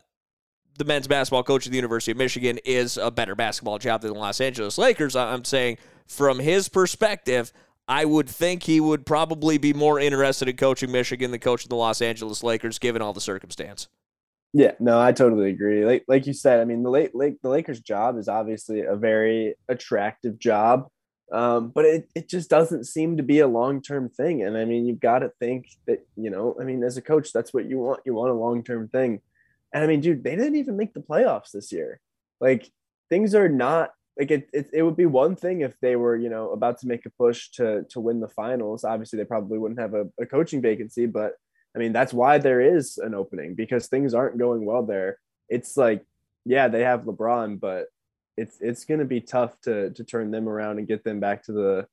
the 0.79 0.85
men's 0.85 1.07
basketball 1.07 1.43
coach 1.43 1.67
at 1.67 1.71
the 1.71 1.77
University 1.77 2.13
of 2.13 2.19
Michigan 2.19 2.59
is 2.65 2.97
a 2.97 3.11
better 3.11 3.35
basketball 3.35 3.79
job 3.79 4.03
than 4.03 4.13
the 4.13 4.19
Los 4.19 4.41
Angeles 4.41 4.79
Lakers. 4.79 5.17
I'm 5.17 5.45
saying 5.45 5.79
from 6.07 6.39
his 6.39 6.69
perspective, 6.69 7.53
I 7.89 8.05
would 8.05 8.29
think 8.29 8.65
he 8.65 8.81
would 8.81 9.07
probably 9.07 9.59
be 9.59 9.73
more 9.73 10.01
interested 10.01 10.49
in 10.49 10.57
coaching 10.57 10.91
Michigan 10.91 11.31
than 11.31 11.41
coaching 11.41 11.69
the 11.69 11.77
Los 11.77 12.03
Angeles 12.03 12.43
Lakers, 12.43 12.79
given 12.79 13.01
all 13.01 13.13
the 13.13 13.21
circumstance. 13.21 13.89
Yeah, 14.53 14.73
no, 14.81 15.01
I 15.01 15.13
totally 15.13 15.51
agree. 15.51 15.85
Like 15.85 16.05
like 16.09 16.27
you 16.27 16.33
said, 16.33 16.61
I 16.61 16.65
mean 16.65 16.83
the 16.83 16.91
late 16.91 17.15
late 17.15 17.41
the 17.43 17.49
Lakers 17.49 17.81
job 17.81 18.17
is 18.17 18.29
obviously 18.29 18.81
a 18.81 18.97
very 18.97 19.55
attractive 19.69 20.39
job. 20.39 20.89
Um, 21.33 21.73
but 21.75 21.85
it, 21.85 22.09
it 22.15 22.29
just 22.29 22.49
doesn't 22.49 22.85
seem 22.85 23.17
to 23.17 23.23
be 23.23 23.41
a 23.41 23.49
long 23.49 23.83
term 23.83 24.09
thing. 24.09 24.43
And 24.43 24.57
I 24.57 24.65
mean, 24.65 24.87
you've 24.87 25.01
got 25.01 25.21
to 25.21 25.33
think 25.41 25.67
that, 25.87 26.07
you 26.17 26.31
know, 26.31 26.57
I 26.61 26.65
mean, 26.65 26.85
as 26.85 26.97
a 26.97 27.03
coach, 27.03 27.33
that's 27.33 27.53
what 27.53 27.69
you 27.69 27.79
want. 27.79 28.01
You 28.07 28.15
want 28.15 28.31
a 28.31 28.35
long 28.35 28.63
term 28.63 28.89
thing. 28.89 29.21
And 29.73 29.83
I 29.85 29.87
mean, 29.87 30.01
dude, 30.01 30.25
they 30.25 30.37
didn't 30.37 30.57
even 30.57 30.77
make 30.77 30.95
the 30.95 31.01
playoffs 31.01 31.51
this 31.53 31.73
year. 31.73 32.01
Like 32.41 32.71
things 33.11 33.35
are 33.35 33.49
not 33.49 33.91
like 34.19 34.31
it, 34.31 34.49
it, 34.53 34.71
it 34.73 34.83
would 34.83 34.97
be 34.97 35.07
one 35.07 35.37
thing 35.37 35.61
if 35.61 35.79
they 35.81 35.97
were, 35.97 36.17
you 36.17 36.31
know, 36.31 36.51
about 36.51 36.79
to 36.81 36.87
make 36.87 37.05
a 37.05 37.11
push 37.11 37.51
to 37.53 37.85
to 37.91 38.01
win 38.01 38.21
the 38.21 38.29
finals. 38.29 38.85
Obviously, 38.85 39.19
they 39.19 39.25
probably 39.25 39.59
wouldn't 39.59 39.81
have 39.81 39.95
a, 39.95 40.07
a 40.21 40.27
coaching 40.27 40.63
vacancy, 40.63 41.07
but 41.07 41.35
I 41.75 41.79
mean, 41.79 41.93
that's 41.93 42.15
why 42.15 42.39
there 42.39 42.61
is 42.61 42.99
an 42.99 43.15
opening 43.15 43.55
because 43.55 43.87
things 43.87 44.15
aren't 44.15 44.39
going 44.39 44.65
well 44.65 44.83
there. 44.83 45.19
It's 45.51 45.77
like, 45.77 46.03
yeah, 46.47 46.69
they 46.69 46.83
have 46.83 47.03
LeBron, 47.03 47.61
but 47.61 47.87
it's 48.37 48.57
it's 48.61 48.85
going 48.85 49.01
to 49.01 49.07
be 49.07 49.21
tough 49.21 49.61
to 49.63 49.91
to 49.91 50.05
turn 50.05 50.31
them 50.31 50.49
around 50.49 50.79
and 50.79 50.89
get 50.89 51.05
them 51.05 51.21
back 51.21 51.45
to 51.45 51.53
the 51.53 51.87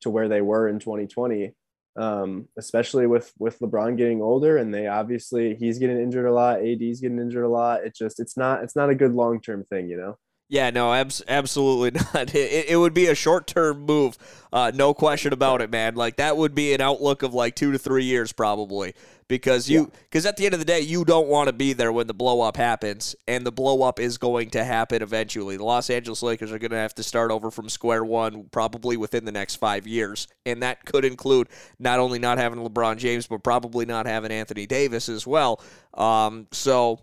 to 0.00 0.10
where 0.10 0.28
they 0.28 0.40
were 0.40 0.68
in 0.68 0.80
2020 0.80 1.54
um, 1.96 2.48
especially 2.56 3.06
with 3.06 3.32
with 3.38 3.58
LeBron 3.58 3.96
getting 3.96 4.22
older 4.22 4.56
and 4.56 4.72
they 4.72 4.86
obviously 4.86 5.54
he's 5.54 5.78
getting 5.78 6.00
injured 6.00 6.26
a 6.26 6.32
lot 6.32 6.60
AD's 6.60 7.00
getting 7.00 7.18
injured 7.18 7.44
a 7.44 7.48
lot. 7.48 7.84
It 7.84 7.94
just 7.94 8.20
it's 8.20 8.36
not 8.36 8.62
it's 8.62 8.76
not 8.76 8.90
a 8.90 8.94
good 8.94 9.12
long-term 9.12 9.64
thing 9.64 9.88
you 9.88 9.96
know 9.96 10.16
yeah, 10.52 10.68
no, 10.68 10.92
abs- 10.92 11.22
absolutely 11.28 11.98
not. 12.14 12.34
It, 12.34 12.66
it 12.68 12.76
would 12.76 12.92
be 12.92 13.06
a 13.06 13.14
short 13.14 13.46
term 13.46 13.86
move, 13.86 14.18
uh, 14.52 14.70
no 14.74 14.92
question 14.92 15.32
about 15.32 15.62
it, 15.62 15.70
man. 15.70 15.94
Like 15.94 16.16
that 16.16 16.36
would 16.36 16.54
be 16.54 16.74
an 16.74 16.82
outlook 16.82 17.22
of 17.22 17.32
like 17.32 17.56
two 17.56 17.72
to 17.72 17.78
three 17.78 18.04
years 18.04 18.32
probably, 18.32 18.94
because 19.28 19.70
you 19.70 19.90
because 20.10 20.24
yeah. 20.24 20.28
at 20.28 20.36
the 20.36 20.44
end 20.44 20.52
of 20.52 20.60
the 20.60 20.66
day, 20.66 20.80
you 20.80 21.06
don't 21.06 21.26
want 21.26 21.46
to 21.46 21.54
be 21.54 21.72
there 21.72 21.90
when 21.90 22.06
the 22.06 22.12
blow 22.12 22.42
up 22.42 22.58
happens, 22.58 23.16
and 23.26 23.46
the 23.46 23.50
blow 23.50 23.80
up 23.82 23.98
is 23.98 24.18
going 24.18 24.50
to 24.50 24.62
happen 24.62 25.00
eventually. 25.00 25.56
The 25.56 25.64
Los 25.64 25.88
Angeles 25.88 26.22
Lakers 26.22 26.52
are 26.52 26.58
going 26.58 26.72
to 26.72 26.76
have 26.76 26.94
to 26.96 27.02
start 27.02 27.30
over 27.30 27.50
from 27.50 27.70
square 27.70 28.04
one 28.04 28.44
probably 28.52 28.98
within 28.98 29.24
the 29.24 29.32
next 29.32 29.56
five 29.56 29.86
years, 29.86 30.28
and 30.44 30.62
that 30.62 30.84
could 30.84 31.06
include 31.06 31.48
not 31.78 31.98
only 31.98 32.18
not 32.18 32.36
having 32.36 32.58
LeBron 32.58 32.98
James, 32.98 33.26
but 33.26 33.42
probably 33.42 33.86
not 33.86 34.04
having 34.04 34.30
Anthony 34.30 34.66
Davis 34.66 35.08
as 35.08 35.26
well. 35.26 35.62
Um, 35.94 36.46
so 36.52 37.00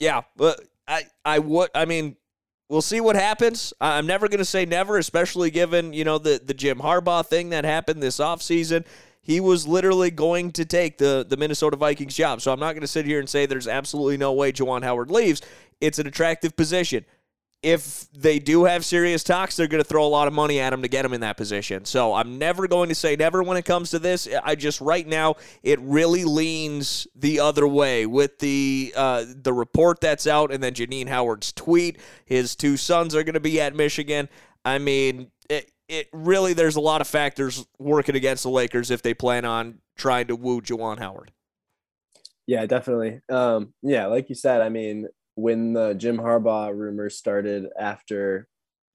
yeah, 0.00 0.22
but 0.36 0.60
I 0.88 1.04
I 1.24 1.38
would 1.38 1.70
I 1.76 1.84
mean 1.84 2.16
we'll 2.68 2.82
see 2.82 3.00
what 3.00 3.16
happens. 3.16 3.72
I'm 3.80 4.06
never 4.06 4.28
going 4.28 4.38
to 4.38 4.44
say 4.44 4.64
never, 4.64 4.98
especially 4.98 5.50
given, 5.50 5.92
you 5.92 6.04
know, 6.04 6.18
the, 6.18 6.40
the 6.44 6.54
Jim 6.54 6.78
Harbaugh 6.78 7.26
thing 7.26 7.50
that 7.50 7.64
happened 7.64 8.02
this 8.02 8.18
offseason. 8.18 8.84
He 9.20 9.40
was 9.40 9.66
literally 9.66 10.10
going 10.10 10.52
to 10.52 10.64
take 10.64 10.98
the, 10.98 11.26
the 11.28 11.36
Minnesota 11.36 11.76
Vikings 11.76 12.14
job. 12.14 12.40
So 12.40 12.52
I'm 12.52 12.60
not 12.60 12.72
going 12.72 12.82
to 12.82 12.86
sit 12.86 13.04
here 13.04 13.20
and 13.20 13.28
say 13.28 13.46
there's 13.46 13.68
absolutely 13.68 14.16
no 14.16 14.32
way 14.32 14.52
Juwan 14.52 14.82
Howard 14.82 15.10
leaves. 15.10 15.42
It's 15.80 15.98
an 15.98 16.06
attractive 16.06 16.56
position 16.56 17.04
if 17.62 18.08
they 18.12 18.38
do 18.38 18.64
have 18.64 18.84
serious 18.84 19.24
talks, 19.24 19.56
they're 19.56 19.66
going 19.66 19.82
to 19.82 19.88
throw 19.88 20.06
a 20.06 20.08
lot 20.08 20.28
of 20.28 20.34
money 20.34 20.60
at 20.60 20.72
him 20.72 20.82
to 20.82 20.88
get 20.88 21.04
him 21.04 21.12
in 21.12 21.22
that 21.22 21.36
position. 21.36 21.84
So 21.84 22.14
I'm 22.14 22.38
never 22.38 22.68
going 22.68 22.88
to 22.88 22.94
say 22.94 23.16
never 23.16 23.42
when 23.42 23.56
it 23.56 23.64
comes 23.64 23.90
to 23.90 23.98
this. 23.98 24.28
I 24.44 24.54
just 24.54 24.80
right 24.80 25.06
now 25.06 25.36
it 25.62 25.80
really 25.80 26.24
leans 26.24 27.08
the 27.16 27.40
other 27.40 27.66
way 27.66 28.06
with 28.06 28.38
the 28.38 28.92
uh, 28.96 29.24
the 29.26 29.52
report 29.52 30.00
that's 30.00 30.26
out, 30.26 30.52
and 30.52 30.62
then 30.62 30.74
Janine 30.74 31.08
Howard's 31.08 31.52
tweet. 31.52 31.98
His 32.26 32.54
two 32.54 32.76
sons 32.76 33.14
are 33.16 33.24
going 33.24 33.34
to 33.34 33.40
be 33.40 33.60
at 33.60 33.74
Michigan. 33.74 34.28
I 34.64 34.78
mean, 34.78 35.30
it, 35.50 35.72
it 35.88 36.08
really 36.12 36.52
there's 36.52 36.76
a 36.76 36.80
lot 36.80 37.00
of 37.00 37.08
factors 37.08 37.66
working 37.78 38.14
against 38.14 38.44
the 38.44 38.50
Lakers 38.50 38.92
if 38.92 39.02
they 39.02 39.14
plan 39.14 39.44
on 39.44 39.80
trying 39.96 40.28
to 40.28 40.36
woo 40.36 40.60
Juwan 40.60 40.98
Howard. 41.00 41.32
Yeah, 42.46 42.64
definitely. 42.66 43.20
Um, 43.28 43.74
yeah, 43.82 44.06
like 44.06 44.28
you 44.28 44.34
said, 44.34 44.62
I 44.62 44.70
mean, 44.70 45.08
when 45.38 45.72
the 45.72 45.94
Jim 45.94 46.18
Harbaugh 46.18 46.76
rumors 46.76 47.16
started 47.16 47.68
after 47.78 48.48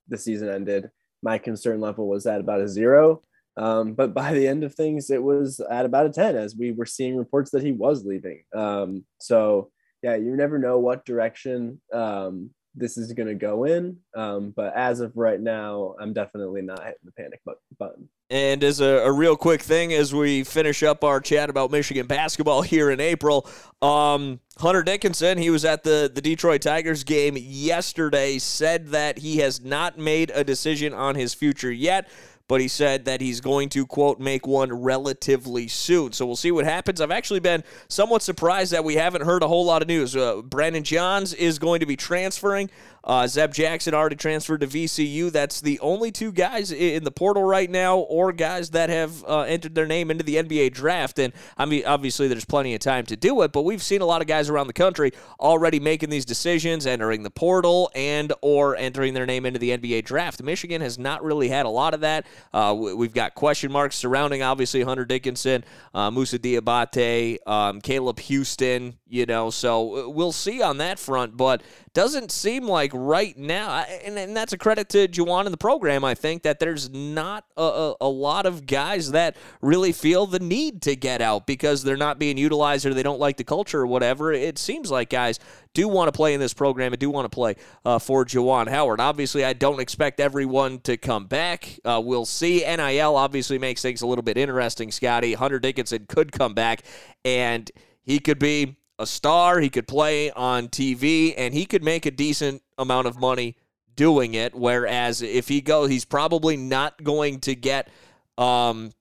the 0.09 0.17
season 0.17 0.49
ended, 0.49 0.91
my 1.21 1.37
concern 1.37 1.79
level 1.79 2.09
was 2.09 2.25
at 2.25 2.41
about 2.41 2.59
a 2.59 2.67
zero. 2.67 3.21
Um, 3.55 3.93
but 3.93 4.13
by 4.13 4.33
the 4.33 4.47
end 4.47 4.63
of 4.65 4.75
things, 4.75 5.09
it 5.09 5.23
was 5.23 5.61
at 5.71 5.85
about 5.85 6.05
a 6.05 6.09
10 6.09 6.35
as 6.35 6.55
we 6.55 6.71
were 6.71 6.85
seeing 6.85 7.15
reports 7.15 7.51
that 7.51 7.63
he 7.63 7.71
was 7.71 8.05
leaving. 8.05 8.43
Um, 8.53 9.05
so, 9.21 9.71
yeah, 10.01 10.15
you 10.15 10.35
never 10.35 10.59
know 10.59 10.79
what 10.79 11.05
direction 11.05 11.79
um, 11.93 12.49
this 12.75 12.97
is 12.97 13.13
going 13.13 13.29
to 13.29 13.35
go 13.35 13.63
in. 13.63 13.97
Um, 14.13 14.53
but 14.53 14.75
as 14.75 14.99
of 14.99 15.15
right 15.15 15.39
now, 15.39 15.95
I'm 15.97 16.11
definitely 16.11 16.61
not 16.61 16.83
hitting 16.83 16.97
the 17.05 17.11
panic 17.13 17.41
button. 17.79 18.09
And 18.33 18.63
as 18.63 18.81
a, 18.81 19.05
a, 19.05 19.11
real 19.11 19.37
quick 19.37 19.61
thing, 19.61 19.93
as 19.93 20.11
we 20.11 20.43
finish 20.43 20.81
up 20.81 21.03
our 21.03 21.21
chat 21.21 21.51
about 21.51 21.69
Michigan 21.69 22.07
basketball 22.07 22.63
here 22.63 22.89
in 22.89 22.99
April, 22.99 23.47
um, 23.79 24.39
Hunter 24.57 24.81
Dickinson, 24.81 25.37
he 25.37 25.51
was 25.51 25.63
at 25.63 25.83
the, 25.83 26.11
the 26.11 26.19
Detroit 26.19 26.63
Tigers 26.63 27.03
game 27.03 27.37
yesterday, 27.39 28.39
said 28.39 28.87
that 28.87 29.19
he 29.19 29.37
has 29.37 29.63
not 29.63 29.99
made 29.99 30.31
a 30.33 30.43
decision 30.43 30.95
on 30.95 31.13
his 31.13 31.35
future 31.35 31.71
yet 31.71 32.09
but 32.49 32.59
he 32.59 32.67
said 32.67 33.05
that 33.05 33.21
he's 33.21 33.39
going 33.39 33.69
to, 33.69 33.85
quote, 33.85 34.19
make 34.19 34.45
one 34.45 34.71
relatively 34.71 35.67
soon. 35.67 36.11
So 36.11 36.25
we'll 36.25 36.35
see 36.35 36.51
what 36.51 36.65
happens. 36.65 36.99
I've 36.99 37.09
actually 37.09 37.39
been 37.39 37.63
somewhat 37.87 38.21
surprised 38.21 38.73
that 38.73 38.83
we 38.83 38.95
haven't 38.95 39.23
heard 39.23 39.43
a 39.43 39.47
whole 39.47 39.65
lot 39.65 39.81
of 39.81 39.87
news. 39.87 40.15
Uh, 40.15 40.41
Brandon 40.41 40.83
Johns 40.83 41.33
is 41.33 41.57
going 41.57 41.79
to 41.79 41.85
be 41.85 41.95
transferring. 41.95 42.69
Uh, 43.03 43.27
Zeb 43.27 43.53
Jackson 43.53 43.93
already 43.93 44.15
transferred 44.15 44.61
to 44.61 44.67
VCU. 44.67 45.31
That's 45.31 45.59
the 45.61 45.79
only 45.79 46.11
two 46.11 46.31
guys 46.31 46.71
in 46.71 47.03
the 47.03 47.11
portal 47.11 47.43
right 47.43 47.69
now, 47.69 47.97
or 47.97 48.31
guys 48.31 48.69
that 48.71 48.89
have 48.89 49.23
uh, 49.25 49.41
entered 49.41 49.75
their 49.75 49.85
name 49.85 50.09
into 50.09 50.23
the 50.23 50.35
NBA 50.35 50.73
draft. 50.73 51.19
And 51.19 51.33
I 51.57 51.65
mean, 51.65 51.83
obviously, 51.85 52.27
there's 52.27 52.45
plenty 52.45 52.73
of 52.73 52.79
time 52.79 53.05
to 53.07 53.17
do 53.17 53.41
it, 53.41 53.51
but 53.51 53.63
we've 53.63 53.83
seen 53.83 54.01
a 54.01 54.05
lot 54.05 54.21
of 54.21 54.27
guys 54.27 54.49
around 54.49 54.67
the 54.67 54.73
country 54.73 55.11
already 55.39 55.79
making 55.79 56.09
these 56.09 56.25
decisions, 56.25 56.85
entering 56.85 57.23
the 57.23 57.29
portal 57.29 57.91
and 57.93 58.31
or 58.41 58.75
entering 58.75 59.13
their 59.13 59.25
name 59.25 59.45
into 59.45 59.59
the 59.59 59.71
NBA 59.77 60.05
draft. 60.05 60.41
Michigan 60.41 60.81
has 60.81 60.97
not 60.97 61.23
really 61.23 61.49
had 61.49 61.65
a 61.65 61.69
lot 61.69 61.93
of 61.93 62.01
that. 62.01 62.25
Uh, 62.53 62.73
we've 62.77 63.13
got 63.13 63.35
question 63.35 63.71
marks 63.71 63.95
surrounding 63.95 64.41
obviously 64.41 64.81
Hunter 64.81 65.05
Dickinson, 65.05 65.63
uh, 65.93 66.09
Moussa 66.09 66.39
Diabate, 66.39 67.37
um, 67.45 67.81
Caleb 67.81 68.19
Houston. 68.19 68.97
You 69.07 69.27
know, 69.27 69.51
so 69.51 70.05
uh, 70.05 70.09
we'll 70.09 70.31
see 70.31 70.63
on 70.63 70.77
that 70.77 70.97
front, 70.97 71.37
but 71.37 71.61
doesn't 71.93 72.31
seem 72.31 72.67
like 72.67 72.92
right 72.93 73.37
now, 73.37 73.79
and, 73.79 74.17
and 74.17 74.35
that's 74.35 74.53
a 74.53 74.57
credit 74.57 74.89
to 74.89 75.07
Juwan 75.07 75.45
and 75.45 75.53
the 75.53 75.57
program, 75.57 76.03
I 76.03 76.15
think, 76.15 76.43
that 76.43 76.59
there's 76.59 76.89
not 76.89 77.45
a, 77.57 77.61
a, 77.61 77.95
a, 78.01 78.07
lot 78.07 78.45
of 78.45 78.65
guys 78.65 79.11
that 79.11 79.35
really 79.61 79.91
feel 79.91 80.25
the 80.25 80.39
need 80.39 80.81
to 80.83 80.95
get 80.95 81.21
out 81.21 81.47
because 81.47 81.83
they're 81.83 81.97
not 81.97 82.19
being 82.19 82.37
utilized 82.37 82.85
or 82.85 82.93
they 82.93 83.03
don't 83.03 83.19
like 83.19 83.37
the 83.37 83.43
culture 83.43 83.81
or 83.81 83.87
whatever. 83.87 84.31
It 84.31 84.57
seems 84.57 84.89
like 84.89 85.09
guys 85.09 85.39
do 85.73 85.87
want 85.87 86.07
to 86.07 86.11
play 86.11 86.33
in 86.33 86.39
this 86.39 86.53
program 86.53 86.93
and 86.93 86.99
do 86.99 87.09
want 87.09 87.25
to 87.25 87.35
play 87.35 87.55
uh, 87.85 87.99
for 87.99 88.25
Juwan 88.25 88.67
Howard. 88.67 88.99
Obviously, 88.99 89.43
I 89.43 89.53
don't 89.53 89.79
expect 89.79 90.19
everyone 90.19 90.79
to 90.81 90.97
come 90.97 91.25
back. 91.25 91.79
Uh, 91.83 92.01
we'll 92.03 92.25
see. 92.25 92.59
NIL 92.59 93.15
obviously 93.15 93.59
makes 93.59 93.81
things 93.81 94.01
a 94.01 94.07
little 94.07 94.23
bit 94.23 94.37
interesting, 94.37 94.91
Scotty. 94.91 95.33
Hunter 95.33 95.59
Dickinson 95.59 96.05
could 96.07 96.31
come 96.31 96.53
back 96.53 96.83
and 97.25 97.69
he 98.03 98.19
could 98.19 98.39
be 98.39 98.77
a 98.99 99.05
star. 99.05 99.59
He 99.59 99.69
could 99.69 99.87
play 99.87 100.31
on 100.31 100.67
TV, 100.69 101.33
and 101.37 101.53
he 101.53 101.65
could 101.65 101.83
make 101.83 102.05
a 102.05 102.11
decent 102.11 102.62
amount 102.77 103.07
of 103.07 103.19
money 103.19 103.55
doing 103.95 104.33
it. 104.33 104.55
Whereas 104.55 105.21
if 105.21 105.47
he 105.47 105.61
goes, 105.61 105.89
he's 105.89 106.05
probably 106.05 106.57
not 106.57 107.03
going 107.03 107.39
to 107.41 107.55
get 107.55 107.89
um, 108.37 108.91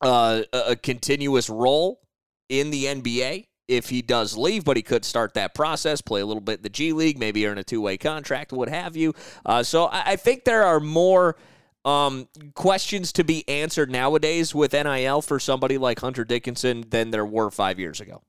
uh, 0.00 0.42
a 0.52 0.76
continuous 0.76 1.50
role 1.50 2.00
in 2.48 2.70
the 2.70 2.86
NBA 2.86 3.46
if 3.66 3.90
he 3.90 4.00
does 4.00 4.36
leave, 4.36 4.64
but 4.64 4.76
he 4.76 4.82
could 4.82 5.04
start 5.04 5.34
that 5.34 5.54
process, 5.54 6.00
play 6.00 6.22
a 6.22 6.26
little 6.26 6.40
bit 6.40 6.60
in 6.60 6.62
the 6.62 6.70
G 6.70 6.92
League, 6.92 7.18
maybe 7.18 7.46
earn 7.46 7.58
a 7.58 7.64
two 7.64 7.82
way 7.82 7.98
contract, 7.98 8.52
what 8.52 8.68
have 8.68 8.96
you. 8.96 9.14
Uh, 9.44 9.62
so 9.62 9.84
I, 9.84 10.12
I, 10.12 10.16
think 10.16 10.44
there 10.44 10.64
are 10.64 10.80
more. 10.80 11.36
Um, 11.84 12.28
questions 12.54 13.12
to 13.12 13.24
be 13.24 13.48
answered 13.48 13.90
nowadays 13.90 14.54
with 14.54 14.74
NIL 14.74 15.22
for 15.22 15.38
somebody 15.38 15.78
like 15.78 16.00
Hunter 16.00 16.24
Dickinson 16.24 16.84
than 16.90 17.12
there 17.12 17.24
were 17.24 17.50
five 17.50 17.78
years 17.78 18.00
ago. 18.00 18.20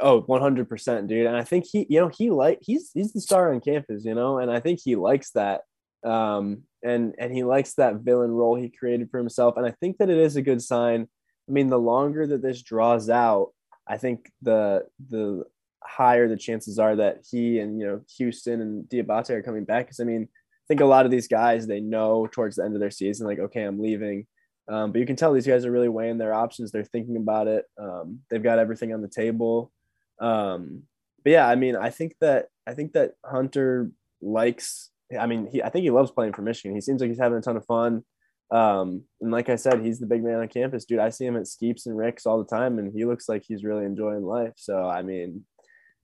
Oh, 0.00 0.22
100%, 0.22 1.06
dude. 1.06 1.26
And 1.26 1.36
I 1.36 1.44
think 1.44 1.64
he, 1.70 1.86
you 1.88 2.00
know, 2.00 2.08
he 2.08 2.30
like 2.30 2.58
he's 2.60 2.90
he's 2.92 3.12
the 3.12 3.20
star 3.20 3.52
on 3.52 3.60
campus, 3.60 4.04
you 4.04 4.14
know, 4.14 4.38
and 4.38 4.50
I 4.50 4.60
think 4.60 4.80
he 4.82 4.96
likes 4.96 5.30
that. 5.32 5.62
Um 6.04 6.62
and 6.82 7.14
and 7.18 7.34
he 7.34 7.44
likes 7.44 7.74
that 7.74 7.96
villain 7.96 8.30
role 8.30 8.56
he 8.56 8.68
created 8.68 9.10
for 9.10 9.18
himself. 9.18 9.56
And 9.56 9.66
I 9.66 9.70
think 9.80 9.98
that 9.98 10.10
it 10.10 10.18
is 10.18 10.36
a 10.36 10.42
good 10.42 10.62
sign. 10.62 11.08
I 11.48 11.52
mean, 11.52 11.68
the 11.68 11.78
longer 11.78 12.26
that 12.26 12.42
this 12.42 12.62
draws 12.62 13.08
out, 13.08 13.52
I 13.86 13.96
think 13.96 14.30
the 14.42 14.86
the 15.08 15.44
higher 15.82 16.28
the 16.28 16.36
chances 16.36 16.78
are 16.78 16.96
that 16.96 17.18
he 17.30 17.60
and 17.60 17.78
you 17.78 17.86
know 17.86 18.00
Houston 18.18 18.60
and 18.60 18.84
Diabate 18.88 19.30
are 19.30 19.42
coming 19.42 19.64
back. 19.64 19.86
Because 19.86 20.00
I 20.00 20.04
mean, 20.04 20.22
I 20.22 20.66
think 20.68 20.80
a 20.80 20.86
lot 20.86 21.04
of 21.04 21.12
these 21.12 21.28
guys 21.28 21.66
they 21.66 21.80
know 21.80 22.26
towards 22.30 22.56
the 22.56 22.64
end 22.64 22.74
of 22.74 22.80
their 22.80 22.90
season, 22.90 23.26
like, 23.26 23.38
okay, 23.38 23.62
I'm 23.62 23.80
leaving. 23.80 24.26
Um, 24.68 24.90
but 24.90 24.98
you 24.98 25.06
can 25.06 25.14
tell 25.14 25.32
these 25.32 25.46
guys 25.46 25.64
are 25.64 25.70
really 25.70 25.88
weighing 25.88 26.18
their 26.18 26.34
options. 26.34 26.72
They're 26.72 26.82
thinking 26.82 27.16
about 27.16 27.46
it. 27.46 27.64
Um, 27.80 28.20
they've 28.28 28.42
got 28.42 28.58
everything 28.58 28.92
on 28.92 29.00
the 29.00 29.08
table. 29.08 29.70
Um, 30.20 30.82
but 31.24 31.30
yeah, 31.32 31.48
I 31.48 31.54
mean, 31.56 31.76
I 31.76 31.90
think 31.90 32.14
that 32.20 32.46
I 32.66 32.74
think 32.74 32.92
that 32.92 33.12
Hunter 33.24 33.90
likes. 34.22 34.90
I 35.18 35.26
mean, 35.26 35.48
he 35.50 35.62
I 35.62 35.70
think 35.70 35.84
he 35.84 35.90
loves 35.90 36.10
playing 36.10 36.32
for 36.32 36.42
Michigan. 36.42 36.74
He 36.74 36.80
seems 36.80 37.00
like 37.00 37.10
he's 37.10 37.18
having 37.18 37.38
a 37.38 37.42
ton 37.42 37.56
of 37.56 37.64
fun. 37.66 38.04
Um, 38.50 39.02
and 39.20 39.32
like 39.32 39.48
I 39.48 39.56
said, 39.56 39.84
he's 39.84 39.98
the 39.98 40.06
big 40.06 40.22
man 40.22 40.38
on 40.38 40.48
campus, 40.48 40.84
dude. 40.84 41.00
I 41.00 41.08
see 41.08 41.26
him 41.26 41.36
at 41.36 41.44
Skeeps 41.44 41.86
and 41.86 41.96
Rick's 41.96 42.26
all 42.26 42.38
the 42.38 42.56
time, 42.56 42.78
and 42.78 42.92
he 42.94 43.04
looks 43.04 43.28
like 43.28 43.42
he's 43.46 43.64
really 43.64 43.84
enjoying 43.84 44.22
life. 44.22 44.52
So 44.56 44.84
I 44.84 45.02
mean, 45.02 45.44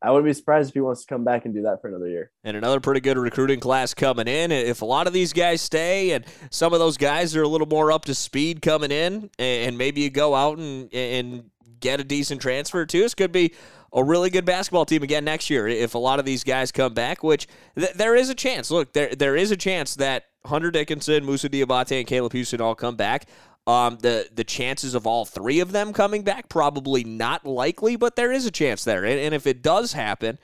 I 0.02 0.10
wouldn't 0.10 0.26
be 0.26 0.32
surprised 0.32 0.70
if 0.70 0.74
he 0.74 0.80
wants 0.80 1.04
to 1.04 1.14
come 1.14 1.24
back 1.24 1.44
and 1.44 1.54
do 1.54 1.62
that 1.62 1.80
for 1.80 1.88
another 1.88 2.08
year. 2.08 2.32
And 2.42 2.56
another 2.56 2.80
pretty 2.80 3.00
good 3.00 3.16
recruiting 3.16 3.60
class 3.60 3.94
coming 3.94 4.26
in. 4.26 4.50
If 4.50 4.82
a 4.82 4.84
lot 4.84 5.06
of 5.06 5.12
these 5.12 5.32
guys 5.32 5.60
stay 5.60 6.10
and 6.10 6.24
some 6.50 6.72
of 6.72 6.80
those 6.80 6.96
guys 6.96 7.36
are 7.36 7.42
a 7.42 7.48
little 7.48 7.68
more 7.68 7.92
up 7.92 8.04
to 8.06 8.14
speed 8.14 8.60
coming 8.60 8.90
in, 8.90 9.30
and 9.38 9.78
maybe 9.78 10.00
you 10.00 10.10
go 10.10 10.34
out 10.34 10.58
and 10.58 10.92
and 10.92 11.44
get 11.78 12.00
a 12.00 12.04
decent 12.04 12.40
transfer 12.40 12.84
too, 12.84 13.00
this 13.00 13.14
could 13.14 13.32
be 13.32 13.54
a 13.92 14.02
really 14.02 14.30
good 14.30 14.44
basketball 14.44 14.86
team 14.86 15.02
again 15.02 15.24
next 15.24 15.50
year 15.50 15.68
if 15.68 15.94
a 15.94 15.98
lot 15.98 16.18
of 16.18 16.24
these 16.24 16.44
guys 16.44 16.72
come 16.72 16.94
back, 16.94 17.22
which 17.22 17.46
th- 17.76 17.92
there 17.92 18.16
is 18.16 18.30
a 18.30 18.34
chance. 18.34 18.70
Look, 18.70 18.92
there 18.92 19.14
there 19.14 19.36
is 19.36 19.50
a 19.50 19.56
chance 19.56 19.94
that 19.96 20.24
Hunter 20.46 20.70
Dickinson, 20.70 21.24
Moussa 21.24 21.48
Diabate, 21.48 21.98
and 21.98 22.06
Caleb 22.06 22.32
Houston 22.32 22.60
all 22.60 22.74
come 22.74 22.96
back. 22.96 23.28
Um, 23.66 23.98
the 24.00 24.28
the 24.32 24.44
chances 24.44 24.94
of 24.94 25.06
all 25.06 25.24
three 25.24 25.60
of 25.60 25.72
them 25.72 25.92
coming 25.92 26.22
back 26.22 26.48
probably 26.48 27.04
not 27.04 27.46
likely, 27.46 27.96
but 27.96 28.16
there 28.16 28.32
is 28.32 28.46
a 28.46 28.50
chance 28.50 28.84
there, 28.84 29.04
and, 29.04 29.20
and 29.20 29.34
if 29.34 29.46
it 29.46 29.62
does 29.62 29.92
happen, 29.92 30.38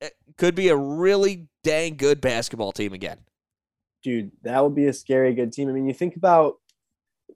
it 0.00 0.14
could 0.36 0.54
be 0.54 0.68
a 0.68 0.76
really 0.76 1.48
dang 1.62 1.96
good 1.96 2.20
basketball 2.20 2.72
team 2.72 2.92
again. 2.92 3.18
Dude, 4.02 4.32
that 4.42 4.62
would 4.62 4.74
be 4.74 4.86
a 4.86 4.92
scary 4.92 5.34
good 5.34 5.52
team. 5.52 5.68
I 5.68 5.72
mean, 5.72 5.86
you 5.86 5.94
think 5.94 6.16
about 6.16 6.54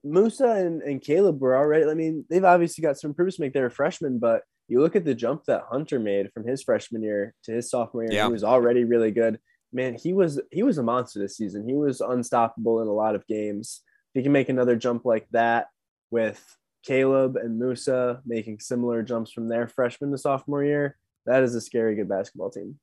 Moussa 0.05 0.51
and, 0.51 0.83
and 0.83 1.03
Caleb 1.03 1.41
were 1.41 1.57
already. 1.57 1.85
I 1.85 1.95
mean, 1.95 2.25
they've 2.31 2.45
obviously 2.45 2.83
got 2.83 2.99
some 2.99 3.11
improvements 3.11 3.37
to 3.37 3.43
make. 3.43 3.53
They're 3.53 3.71
freshmen, 3.71 4.19
but 4.19 4.43
you 4.71 4.81
look 4.81 4.95
at 4.95 5.05
the 5.05 5.15
jump 5.15 5.45
that 5.45 5.65
Hunter 5.69 5.99
made 5.99 6.33
from 6.33 6.47
his 6.47 6.63
freshman 6.63 7.03
year 7.03 7.35
to 7.45 7.53
his 7.53 7.69
sophomore 7.69 8.05
year. 8.05 8.13
Yeah. 8.13 8.27
He 8.27 8.33
was 8.33 8.45
already 8.45 8.85
really 8.85 9.11
good. 9.11 9.41
Man, 9.73 9.95
he 9.95 10.13
was 10.13 10.41
he 10.51 10.63
was 10.63 10.79
a 10.79 10.83
monster 10.83 11.19
this 11.19 11.37
season. 11.37 11.69
He 11.69 11.75
was 11.75 12.01
unstoppable 12.01 12.81
in 12.81 12.89
a 12.89 12.93
lot 12.93 13.15
of 13.15 13.27
games. 13.27 13.83
If 14.15 14.21
he 14.21 14.23
can 14.23 14.33
make 14.33 14.49
another 14.49 14.77
jump 14.77 15.05
like 15.05 15.29
that 15.33 15.67
with 16.11 16.43
Caleb 16.85 17.37
and 17.37 17.59
Moussa 17.59 18.23
making 18.25 18.61
similar 18.61 19.03
jumps 19.03 19.33
from 19.33 19.49
their 19.49 19.69
freshman 19.69 20.13
to 20.13 20.19
sophomore 20.19 20.65
year, 20.65 20.97
that 21.27 21.43
is 21.43 21.55
a 21.55 21.61
scary 21.61 21.95
good 21.97 22.09
basketball 22.09 22.51
team. 22.51 22.79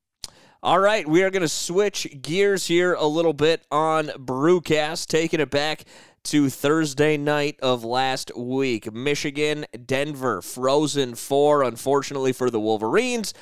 All 0.68 0.80
right, 0.80 1.08
we 1.08 1.24
are 1.24 1.30
going 1.30 1.44
to 1.44 1.48
switch 1.48 2.22
gears 2.22 2.68
here 2.68 2.94
a 2.94 3.06
little 3.06 3.32
bit 3.32 3.66
on 3.72 4.08
Brewcast, 4.08 5.06
taking 5.06 5.40
it 5.40 5.50
back 5.50 5.86
to 6.24 6.50
Thursday 6.50 7.16
night 7.16 7.58
of 7.62 7.86
last 7.86 8.36
week. 8.36 8.92
Michigan, 8.92 9.66
Denver, 9.86 10.42
frozen 10.42 11.16
four, 11.16 11.64
unfortunately 11.64 12.34
for 12.34 12.50
the 12.50 12.60
Wolverines. 12.60 13.34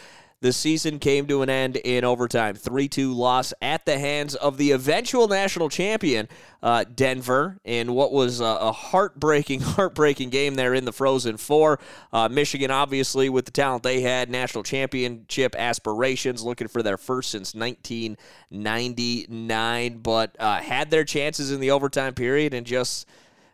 The 0.41 0.51
season 0.53 0.99
came 0.99 1.25
to 1.27 1.41
an 1.41 1.49
end 1.49 1.77
in 1.77 2.03
overtime. 2.03 2.55
3 2.55 2.87
2 2.87 3.13
loss 3.13 3.53
at 3.61 3.85
the 3.85 3.97
hands 3.97 4.35
of 4.35 4.57
the 4.57 4.71
eventual 4.71 5.29
national 5.29 5.69
champion, 5.69 6.27
uh, 6.61 6.83
Denver, 6.83 7.57
in 7.63 7.93
what 7.93 8.11
was 8.11 8.41
a, 8.41 8.71
heartbreaking, 8.71 9.61
heartbreaking 9.61 10.29
game 10.29 10.53
there 10.55 10.73
in 10.73 10.83
the 10.85 10.91
Frozen 10.91 11.37
Four. 11.37 11.79
Uh, 12.11 12.27
Michigan, 12.29 12.69
obviously, 12.69 13.29
with 13.29 13.45
the 13.45 13.51
talent 13.51 13.83
they 13.83 14.01
had, 14.01 14.29
national 14.29 14.63
championship 14.63 15.55
aspirations, 15.57 16.43
looking 16.43 16.67
for 16.67 16.83
their 16.83 16.97
first 16.97 17.31
since 17.31 17.55
1999, 17.55 19.97
but 19.99 20.35
uh, 20.39 20.57
had 20.57 20.91
their 20.91 21.05
chances 21.05 21.51
in 21.51 21.59
the 21.59 21.71
overtime 21.71 22.13
period 22.13 22.53
and 22.53 22.67
just 22.67 23.07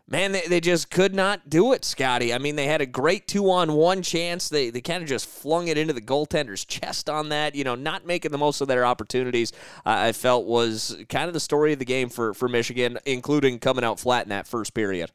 man, 0.08 0.32
they, 0.32 0.42
they 0.42 0.60
just 0.60 0.90
could 0.90 1.14
not 1.14 1.48
do 1.48 1.72
it, 1.72 1.84
Scotty. 1.84 2.34
I 2.34 2.38
mean, 2.38 2.56
they 2.56 2.66
had 2.66 2.80
a 2.80 2.86
great 2.86 3.26
two 3.26 3.50
on 3.50 3.72
one 3.72 4.02
chance. 4.02 4.48
They, 4.48 4.70
they 4.70 4.80
kind 4.80 5.02
of 5.02 5.08
just 5.08 5.26
flung 5.26 5.68
it 5.68 5.78
into 5.78 5.92
the 5.92 6.00
goaltender's 6.00 6.64
chest 6.64 7.08
on 7.08 7.30
that, 7.30 7.54
you 7.54 7.64
know, 7.64 7.74
not 7.74 8.06
making 8.06 8.32
the 8.32 8.38
most 8.38 8.60
of 8.60 8.68
their 8.68 8.84
opportunities, 8.84 9.52
uh, 9.86 9.90
I 9.90 10.12
felt 10.12 10.46
was 10.46 10.96
kind 11.08 11.28
of 11.28 11.34
the 11.34 11.40
story 11.40 11.72
of 11.72 11.78
the 11.78 11.84
game 11.84 12.08
for, 12.08 12.34
for 12.34 12.48
Michigan, 12.48 12.98
including 13.06 13.58
coming 13.58 13.84
out 13.84 14.00
flat 14.00 14.24
in 14.24 14.30
that 14.30 14.46
first 14.46 14.74
period. 14.74 15.10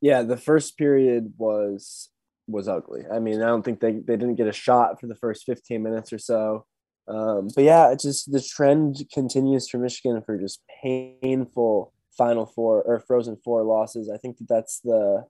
Yeah, 0.00 0.22
the 0.22 0.36
first 0.36 0.78
period 0.78 1.34
was 1.36 2.10
was 2.46 2.66
ugly. 2.66 3.02
I 3.12 3.18
mean, 3.18 3.42
I 3.42 3.46
don't 3.46 3.62
think 3.62 3.80
they, 3.80 3.92
they 3.92 4.16
didn't 4.16 4.36
get 4.36 4.46
a 4.46 4.52
shot 4.52 4.98
for 4.98 5.06
the 5.06 5.14
first 5.14 5.44
15 5.44 5.82
minutes 5.82 6.14
or 6.14 6.18
so. 6.18 6.64
Um, 7.06 7.48
but 7.54 7.64
yeah, 7.64 7.94
just 7.94 8.32
the 8.32 8.40
trend 8.40 9.02
continues 9.12 9.68
for 9.68 9.76
Michigan 9.78 10.22
for 10.24 10.38
just 10.38 10.62
painful 10.82 11.92
Final 12.18 12.44
Four 12.44 12.82
or 12.82 13.00
Frozen 13.00 13.38
Four 13.44 13.62
losses. 13.62 14.10
I 14.10 14.18
think 14.18 14.38
that 14.38 14.48
that's 14.48 14.80
the. 14.80 15.24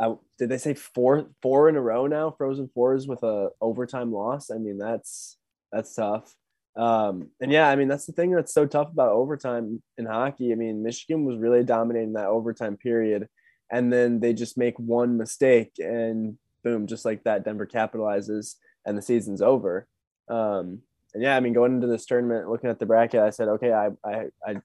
I, 0.00 0.14
did 0.38 0.48
they 0.48 0.58
say 0.58 0.74
four 0.74 1.26
four 1.42 1.68
in 1.68 1.76
a 1.76 1.80
row 1.80 2.06
now? 2.06 2.30
Frozen 2.30 2.70
fours 2.74 3.06
with 3.06 3.22
a 3.22 3.50
overtime 3.60 4.12
loss. 4.12 4.50
I 4.50 4.56
mean, 4.56 4.78
that's 4.78 5.36
that's 5.70 5.94
tough. 5.94 6.34
Um, 6.76 7.28
and 7.40 7.52
yeah, 7.52 7.68
I 7.68 7.76
mean 7.76 7.88
that's 7.88 8.06
the 8.06 8.12
thing 8.12 8.30
that's 8.30 8.54
so 8.54 8.66
tough 8.66 8.90
about 8.90 9.12
overtime 9.12 9.82
in 9.98 10.06
hockey. 10.06 10.52
I 10.52 10.54
mean, 10.54 10.82
Michigan 10.82 11.24
was 11.24 11.38
really 11.38 11.64
dominating 11.64 12.14
that 12.14 12.26
overtime 12.28 12.76
period, 12.76 13.28
and 13.70 13.92
then 13.92 14.20
they 14.20 14.32
just 14.32 14.56
make 14.56 14.78
one 14.78 15.16
mistake, 15.16 15.72
and 15.78 16.38
boom, 16.64 16.86
just 16.86 17.04
like 17.04 17.24
that, 17.24 17.44
Denver 17.44 17.66
capitalizes, 17.66 18.54
and 18.86 18.96
the 18.96 19.02
season's 19.02 19.42
over. 19.42 19.86
Um, 20.28 20.80
and 21.12 21.22
yeah, 21.22 21.36
I 21.36 21.40
mean, 21.40 21.52
going 21.52 21.74
into 21.74 21.88
this 21.88 22.06
tournament, 22.06 22.48
looking 22.48 22.70
at 22.70 22.78
the 22.78 22.86
bracket, 22.86 23.20
I 23.20 23.30
said, 23.30 23.48
okay, 23.48 23.72
I 23.72 23.88
I 24.04 24.26
I 24.46 24.56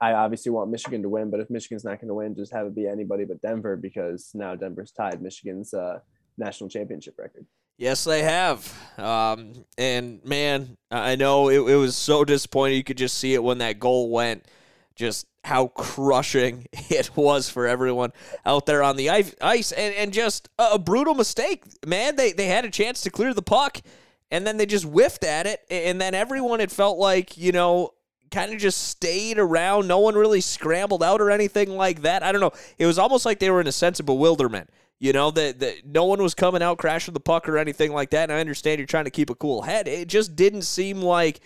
I 0.00 0.12
obviously 0.12 0.52
want 0.52 0.70
Michigan 0.70 1.02
to 1.02 1.08
win, 1.08 1.30
but 1.30 1.40
if 1.40 1.48
Michigan's 1.48 1.84
not 1.84 2.00
going 2.00 2.08
to 2.08 2.14
win, 2.14 2.34
just 2.34 2.52
have 2.52 2.66
it 2.66 2.74
be 2.74 2.86
anybody 2.86 3.24
but 3.24 3.40
Denver 3.40 3.76
because 3.76 4.30
now 4.34 4.54
Denver's 4.54 4.90
tied 4.90 5.22
Michigan's 5.22 5.72
uh, 5.72 6.00
national 6.36 6.68
championship 6.68 7.14
record. 7.18 7.46
Yes, 7.78 8.04
they 8.04 8.22
have. 8.22 8.72
Um, 8.98 9.64
and 9.76 10.24
man, 10.24 10.76
I 10.90 11.16
know 11.16 11.48
it, 11.48 11.60
it 11.60 11.76
was 11.76 11.96
so 11.96 12.24
disappointing. 12.24 12.76
You 12.76 12.84
could 12.84 12.96
just 12.96 13.18
see 13.18 13.34
it 13.34 13.42
when 13.42 13.58
that 13.58 13.78
goal 13.78 14.10
went. 14.10 14.46
Just 14.94 15.26
how 15.44 15.68
crushing 15.68 16.66
it 16.72 17.10
was 17.16 17.48
for 17.50 17.66
everyone 17.66 18.12
out 18.44 18.66
there 18.66 18.82
on 18.82 18.96
the 18.96 19.10
ice, 19.10 19.72
and, 19.72 19.94
and 19.94 20.12
just 20.12 20.48
a 20.58 20.78
brutal 20.78 21.14
mistake, 21.14 21.64
man. 21.86 22.16
They 22.16 22.32
they 22.32 22.46
had 22.46 22.64
a 22.64 22.70
chance 22.70 23.02
to 23.02 23.10
clear 23.10 23.34
the 23.34 23.42
puck, 23.42 23.82
and 24.30 24.46
then 24.46 24.56
they 24.56 24.64
just 24.64 24.86
whiffed 24.86 25.24
at 25.24 25.46
it, 25.46 25.60
and 25.70 26.00
then 26.00 26.14
everyone 26.14 26.60
it 26.60 26.70
felt 26.70 26.96
like 26.96 27.36
you 27.36 27.52
know 27.52 27.92
kind 28.30 28.52
of 28.52 28.58
just 28.58 28.88
stayed 28.88 29.38
around. 29.38 29.88
No 29.88 29.98
one 29.98 30.14
really 30.14 30.40
scrambled 30.40 31.02
out 31.02 31.20
or 31.20 31.30
anything 31.30 31.70
like 31.70 32.02
that. 32.02 32.22
I 32.22 32.32
don't 32.32 32.40
know. 32.40 32.52
It 32.78 32.86
was 32.86 32.98
almost 32.98 33.24
like 33.24 33.38
they 33.38 33.50
were 33.50 33.60
in 33.60 33.66
a 33.66 33.72
sense 33.72 34.00
of 34.00 34.06
bewilderment. 34.06 34.70
You 34.98 35.12
know, 35.12 35.30
that 35.32 35.60
that 35.60 35.86
no 35.86 36.04
one 36.06 36.22
was 36.22 36.34
coming 36.34 36.62
out 36.62 36.78
crashing 36.78 37.14
the 37.14 37.20
puck 37.20 37.48
or 37.48 37.58
anything 37.58 37.92
like 37.92 38.10
that. 38.10 38.30
And 38.30 38.32
I 38.32 38.40
understand 38.40 38.78
you're 38.78 38.86
trying 38.86 39.04
to 39.04 39.10
keep 39.10 39.28
a 39.28 39.34
cool 39.34 39.62
head. 39.62 39.88
It 39.88 40.08
just 40.08 40.36
didn't 40.36 40.62
seem 40.62 41.02
like 41.02 41.40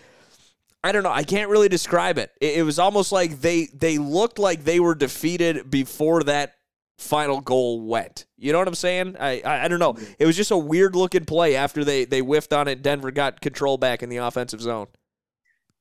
I 0.83 0.91
don't 0.91 1.03
know. 1.03 1.11
I 1.11 1.23
can't 1.23 1.49
really 1.49 1.69
describe 1.69 2.17
it. 2.17 2.31
It, 2.39 2.59
it 2.59 2.63
was 2.63 2.79
almost 2.79 3.11
like 3.11 3.41
they 3.41 3.67
they 3.73 3.97
looked 3.97 4.39
like 4.39 4.63
they 4.63 4.79
were 4.79 4.95
defeated 4.95 5.69
before 5.69 6.23
that 6.23 6.55
final 6.97 7.41
goal 7.41 7.81
went. 7.81 8.25
You 8.37 8.51
know 8.51 8.59
what 8.59 8.67
I'm 8.67 8.75
saying? 8.75 9.17
I, 9.19 9.41
I, 9.41 9.65
I 9.65 9.67
don't 9.67 9.79
know. 9.79 9.97
It 10.17 10.25
was 10.25 10.35
just 10.35 10.51
a 10.51 10.57
weird 10.57 10.95
looking 10.95 11.25
play 11.25 11.55
after 11.55 11.83
they 11.83 12.05
they 12.05 12.19
whiffed 12.19 12.53
on 12.53 12.67
it. 12.67 12.81
Denver 12.81 13.11
got 13.11 13.41
control 13.41 13.77
back 13.77 14.01
in 14.01 14.09
the 14.09 14.17
offensive 14.17 14.61
zone. 14.61 14.87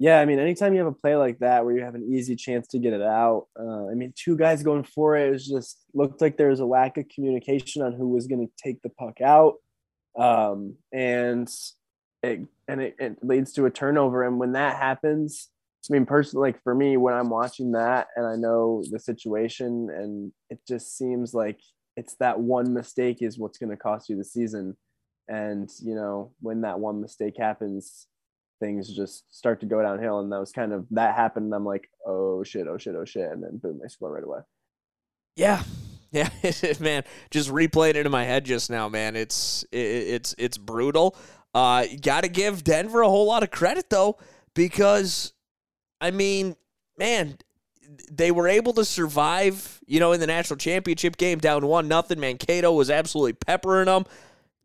Yeah, 0.01 0.19
I 0.19 0.25
mean, 0.25 0.39
anytime 0.39 0.73
you 0.73 0.79
have 0.79 0.89
a 0.89 0.93
play 0.93 1.15
like 1.15 1.41
that 1.41 1.63
where 1.63 1.77
you 1.77 1.85
have 1.85 1.95
an 1.95 2.11
easy 2.11 2.35
chance 2.35 2.67
to 2.69 2.79
get 2.79 2.95
it 2.95 3.03
out, 3.03 3.49
uh, 3.59 3.87
I 3.89 3.95
mean, 3.95 4.15
two 4.17 4.35
guys 4.35 4.63
going 4.63 4.83
for 4.83 5.15
it, 5.15 5.35
it 5.35 5.39
just 5.41 5.85
looked 5.93 6.23
like 6.23 6.39
there 6.39 6.49
was 6.49 6.61
a 6.61 6.65
lack 6.65 6.97
of 6.97 7.05
communication 7.15 7.83
on 7.83 7.93
who 7.93 8.09
was 8.09 8.27
going 8.27 8.47
to 8.47 8.53
take 8.57 8.81
the 8.81 8.89
puck 8.89 9.21
out, 9.21 9.57
um, 10.19 10.77
and 10.91 11.51
it 12.23 12.41
and 12.67 12.81
it, 12.81 12.97
it 12.99 13.19
leads 13.23 13.53
to 13.55 13.67
a 13.67 13.71
turnover. 13.71 14.25
And 14.25 14.39
when 14.39 14.53
that 14.53 14.77
happens, 14.77 15.49
I 15.91 15.93
mean, 15.93 16.07
personally, 16.07 16.49
like 16.49 16.63
for 16.63 16.75
me, 16.75 16.97
when 16.97 17.13
I'm 17.13 17.29
watching 17.29 17.73
that 17.73 18.09
and 18.17 18.27
I 18.27 18.37
know 18.37 18.83
the 18.91 18.99
situation, 18.99 19.91
and 19.95 20.33
it 20.49 20.61
just 20.67 20.97
seems 20.97 21.35
like 21.35 21.61
it's 21.99 22.15
that 22.21 22.41
one 22.41 22.73
mistake 22.73 23.19
is 23.21 23.39
what's 23.39 23.59
going 23.59 23.71
to 23.71 23.77
cost 23.77 24.09
you 24.09 24.17
the 24.17 24.25
season. 24.25 24.79
And 25.29 25.69
you 25.83 25.95
know, 25.95 26.33
when 26.41 26.63
that 26.63 26.81
one 26.81 27.03
mistake 27.03 27.35
happens, 27.39 28.07
things 28.61 28.95
just 28.95 29.25
start 29.35 29.61
to 29.61 29.67
go 29.67 29.83
downhill. 29.83 30.21
And 30.21 30.31
that 30.31 30.39
was 30.39 30.53
kind 30.53 30.73
of 30.73 30.87
that 30.91 31.17
happened. 31.17 31.53
I'm 31.53 31.65
like, 31.65 31.91
oh 32.07 32.45
shit, 32.45 32.69
oh 32.69 32.79
shit, 32.79 32.95
oh 32.95 33.05
shit. 33.05 33.31
And 33.31 33.43
then 33.43 33.59
boom, 33.59 33.81
they 33.83 33.89
score 33.89 34.13
right 34.13 34.25
away. 34.25 34.41
Yeah. 35.37 35.63
Yeah, 36.13 36.29
man, 36.81 37.05
just 37.31 37.51
replaying 37.51 37.95
it 37.95 38.05
in 38.05 38.11
my 38.11 38.25
head 38.25 38.45
just 38.45 38.69
now, 38.69 38.89
man. 38.89 39.15
It's 39.15 39.65
it, 39.71 39.79
it's 39.79 40.35
it's 40.39 40.59
brutal. 40.59 41.17
Uh, 41.55 41.87
got 42.03 42.23
to 42.23 42.29
give 42.29 42.65
Denver 42.65 43.03
a 43.03 43.09
whole 43.09 43.27
lot 43.27 43.45
of 43.45 43.53
credit 43.53 43.91
though, 43.91 44.19
because 44.53 45.33
I 46.01 46.11
mean, 46.11 46.57
man, 46.99 47.39
they 48.11 48.31
were 48.31 48.49
able 48.49 48.73
to 48.75 48.85
survive, 48.85 49.81
you 49.87 50.01
know, 50.01 50.13
in 50.13 50.21
the 50.21 50.27
national 50.27 50.57
championship 50.57 51.17
game 51.17 51.39
down 51.39 51.67
one 51.67 51.89
nothing. 51.89 52.21
Mankato 52.21 52.73
was 52.73 52.91
absolutely 52.91 53.35
peppering 53.35 53.87
them. 53.87 54.05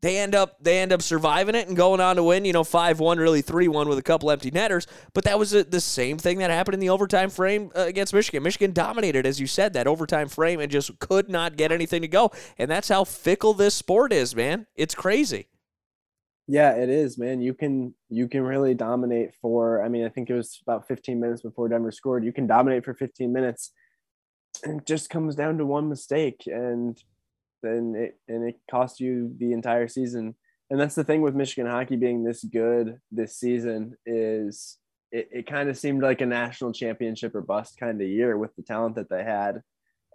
They 0.05 0.19
end 0.19 0.35
up 0.35 0.63
they 0.63 0.77
end 0.77 0.93
up 0.93 1.01
surviving 1.01 1.55
it 1.55 1.67
and 1.67 1.75
going 1.75 1.99
on 1.99 2.17
to 2.17 2.23
win, 2.23 2.45
you 2.45 2.53
know, 2.53 2.63
five 2.63 2.99
one, 2.99 3.17
really 3.17 3.41
three 3.41 3.67
one 3.67 3.89
with 3.89 3.97
a 3.97 4.03
couple 4.03 4.29
empty 4.29 4.51
netters. 4.51 4.85
But 5.15 5.23
that 5.23 5.39
was 5.39 5.51
a, 5.55 5.63
the 5.63 5.81
same 5.81 6.19
thing 6.19 6.37
that 6.37 6.51
happened 6.51 6.75
in 6.75 6.79
the 6.79 6.91
overtime 6.91 7.31
frame 7.31 7.71
uh, 7.75 7.85
against 7.87 8.13
Michigan. 8.13 8.43
Michigan 8.43 8.71
dominated, 8.71 9.25
as 9.25 9.39
you 9.39 9.47
said, 9.47 9.73
that 9.73 9.87
overtime 9.87 10.27
frame 10.27 10.59
and 10.59 10.71
just 10.71 10.99
could 10.99 11.27
not 11.27 11.57
get 11.57 11.71
anything 11.71 12.03
to 12.03 12.07
go. 12.07 12.31
And 12.59 12.69
that's 12.69 12.87
how 12.89 13.03
fickle 13.03 13.55
this 13.55 13.73
sport 13.73 14.13
is, 14.13 14.35
man. 14.35 14.67
It's 14.75 14.93
crazy. 14.93 15.47
Yeah, 16.47 16.73
it 16.73 16.89
is, 16.89 17.17
man. 17.17 17.41
You 17.41 17.55
can 17.55 17.95
you 18.07 18.27
can 18.27 18.43
really 18.43 18.75
dominate 18.75 19.33
for. 19.41 19.81
I 19.81 19.89
mean, 19.89 20.05
I 20.05 20.09
think 20.09 20.29
it 20.29 20.35
was 20.35 20.59
about 20.61 20.87
15 20.87 21.19
minutes 21.19 21.41
before 21.41 21.67
Denver 21.67 21.91
scored. 21.91 22.23
You 22.23 22.31
can 22.31 22.45
dominate 22.45 22.85
for 22.85 22.93
15 22.93 23.33
minutes, 23.33 23.71
and 24.63 24.81
it 24.81 24.85
just 24.85 25.09
comes 25.09 25.33
down 25.33 25.57
to 25.57 25.65
one 25.65 25.89
mistake, 25.89 26.43
and 26.45 26.95
then 27.65 27.95
it 27.95 28.19
and 28.27 28.47
it 28.47 28.59
costs 28.69 28.99
you 28.99 29.33
the 29.37 29.53
entire 29.53 29.87
season. 29.87 30.35
And 30.69 30.79
that's 30.79 30.95
the 30.95 31.03
thing 31.03 31.21
with 31.21 31.35
Michigan 31.35 31.69
hockey 31.69 31.95
being 31.95 32.23
this 32.23 32.43
good 32.43 32.99
this 33.11 33.37
season 33.37 33.95
is 34.05 34.77
it, 35.11 35.29
it 35.31 35.47
kind 35.47 35.69
of 35.69 35.77
seemed 35.77 36.01
like 36.01 36.21
a 36.21 36.25
national 36.25 36.73
championship 36.73 37.35
or 37.35 37.41
bust 37.41 37.77
kind 37.79 38.01
of 38.01 38.07
year 38.07 38.37
with 38.37 38.55
the 38.55 38.63
talent 38.63 38.95
that 38.95 39.09
they 39.09 39.23
had, 39.23 39.61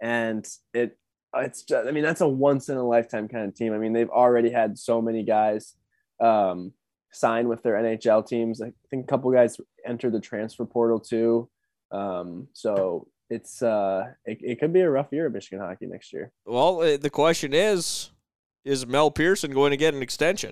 and 0.01 0.47
it 0.73 0.97
it's 1.33 1.63
just, 1.63 1.87
I 1.87 1.91
mean 1.91 2.03
that's 2.03 2.21
a 2.21 2.27
once 2.27 2.69
in 2.69 2.77
a 2.77 2.87
lifetime 2.87 3.27
kind 3.27 3.47
of 3.47 3.55
team. 3.55 3.73
I 3.73 3.77
mean 3.77 3.93
they've 3.93 4.09
already 4.09 4.51
had 4.51 4.77
so 4.77 5.01
many 5.01 5.23
guys 5.23 5.75
um, 6.19 6.73
sign 7.11 7.47
with 7.47 7.63
their 7.63 7.75
NHL 7.75 8.27
teams. 8.27 8.61
I 8.61 8.73
think 8.89 9.05
a 9.05 9.07
couple 9.07 9.31
guys 9.31 9.57
entered 9.85 10.13
the 10.13 10.19
transfer 10.19 10.65
portal 10.65 10.99
too. 10.99 11.49
Um, 11.91 12.47
so 12.53 13.07
it's 13.31 13.61
uh, 13.63 14.11
it, 14.25 14.39
it 14.41 14.59
could 14.59 14.73
be 14.73 14.81
a 14.81 14.89
rough 14.89 15.07
year 15.11 15.27
of 15.27 15.33
Michigan 15.33 15.59
hockey 15.59 15.87
next 15.87 16.11
year. 16.11 16.31
Well, 16.45 16.81
uh, 16.81 16.97
the 16.97 17.09
question 17.09 17.53
is, 17.53 18.11
is 18.65 18.85
Mel 18.85 19.09
Pearson 19.09 19.51
going 19.51 19.71
to 19.71 19.77
get 19.77 19.93
an 19.93 20.01
extension? 20.01 20.51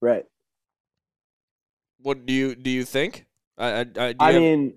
Right. 0.00 0.24
What 1.98 2.26
do 2.26 2.32
you 2.32 2.56
do? 2.56 2.70
You 2.70 2.84
think? 2.84 3.26
I 3.56 3.68
I, 3.68 3.86
I, 3.96 4.14
I 4.18 4.32
have, 4.32 4.42
mean, 4.42 4.74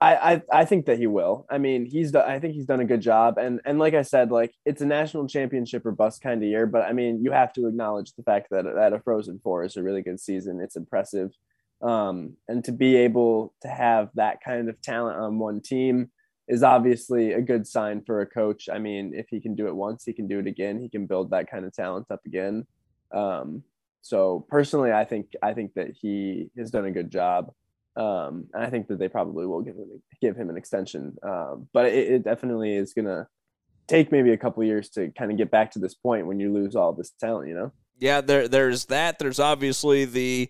I, 0.00 0.14
I 0.14 0.42
I 0.52 0.64
think 0.64 0.86
that 0.86 0.98
he 0.98 1.08
will. 1.08 1.46
I 1.50 1.58
mean, 1.58 1.84
he's 1.84 2.14
I 2.14 2.38
think 2.38 2.54
he's 2.54 2.66
done 2.66 2.80
a 2.80 2.84
good 2.84 3.00
job, 3.00 3.38
and 3.38 3.60
and 3.64 3.80
like 3.80 3.94
I 3.94 4.02
said, 4.02 4.30
like 4.30 4.54
it's 4.64 4.80
a 4.80 4.86
national 4.86 5.26
championship 5.26 5.84
or 5.84 5.90
bust 5.90 6.22
kind 6.22 6.40
of 6.40 6.48
year. 6.48 6.66
But 6.66 6.82
I 6.82 6.92
mean, 6.92 7.24
you 7.24 7.32
have 7.32 7.52
to 7.54 7.66
acknowledge 7.66 8.12
the 8.12 8.22
fact 8.22 8.48
that 8.50 8.64
that 8.76 8.92
a 8.92 9.00
Frozen 9.00 9.40
Four 9.42 9.64
is 9.64 9.76
a 9.76 9.82
really 9.82 10.02
good 10.02 10.20
season. 10.20 10.60
It's 10.60 10.76
impressive, 10.76 11.32
um, 11.82 12.36
and 12.46 12.64
to 12.64 12.70
be 12.70 12.94
able 12.94 13.52
to 13.62 13.68
have 13.68 14.10
that 14.14 14.38
kind 14.44 14.68
of 14.68 14.80
talent 14.80 15.18
on 15.18 15.40
one 15.40 15.60
team 15.60 16.12
is 16.48 16.62
obviously 16.62 17.32
a 17.32 17.42
good 17.42 17.66
sign 17.66 18.02
for 18.02 18.22
a 18.22 18.26
coach. 18.26 18.68
I 18.72 18.78
mean, 18.78 19.12
if 19.14 19.26
he 19.28 19.40
can 19.40 19.54
do 19.54 19.66
it 19.66 19.76
once, 19.76 20.04
he 20.04 20.12
can 20.12 20.26
do 20.26 20.38
it 20.38 20.46
again. 20.46 20.80
He 20.80 20.88
can 20.88 21.06
build 21.06 21.30
that 21.30 21.50
kind 21.50 21.64
of 21.64 21.74
talent 21.74 22.06
up 22.10 22.20
again. 22.26 22.66
Um, 23.12 23.62
so 24.00 24.46
personally, 24.48 24.92
I 24.92 25.04
think 25.04 25.32
I 25.42 25.52
think 25.52 25.74
that 25.74 25.90
he 26.00 26.50
has 26.56 26.70
done 26.70 26.86
a 26.86 26.90
good 26.90 27.10
job. 27.10 27.52
Um, 27.96 28.46
and 28.54 28.64
I 28.64 28.70
think 28.70 28.86
that 28.88 28.98
they 28.98 29.08
probably 29.08 29.44
will 29.46 29.60
give 29.60 29.74
him 29.74 30.02
give 30.20 30.36
him 30.36 30.48
an 30.48 30.56
extension. 30.56 31.16
Um, 31.22 31.68
but 31.72 31.86
it, 31.86 32.12
it, 32.12 32.24
definitely 32.24 32.74
is 32.74 32.94
gonna 32.94 33.28
take 33.86 34.12
maybe 34.12 34.32
a 34.32 34.38
couple 34.38 34.62
years 34.64 34.88
to 34.90 35.10
kind 35.10 35.30
of 35.30 35.36
get 35.36 35.50
back 35.50 35.72
to 35.72 35.78
this 35.78 35.94
point 35.94 36.26
when 36.26 36.40
you 36.40 36.52
lose 36.52 36.76
all 36.76 36.92
this 36.92 37.10
talent. 37.20 37.48
You 37.48 37.54
know. 37.54 37.72
Yeah, 37.98 38.20
there 38.20 38.48
there's 38.48 38.86
that. 38.86 39.18
There's 39.18 39.40
obviously 39.40 40.04
the 40.04 40.48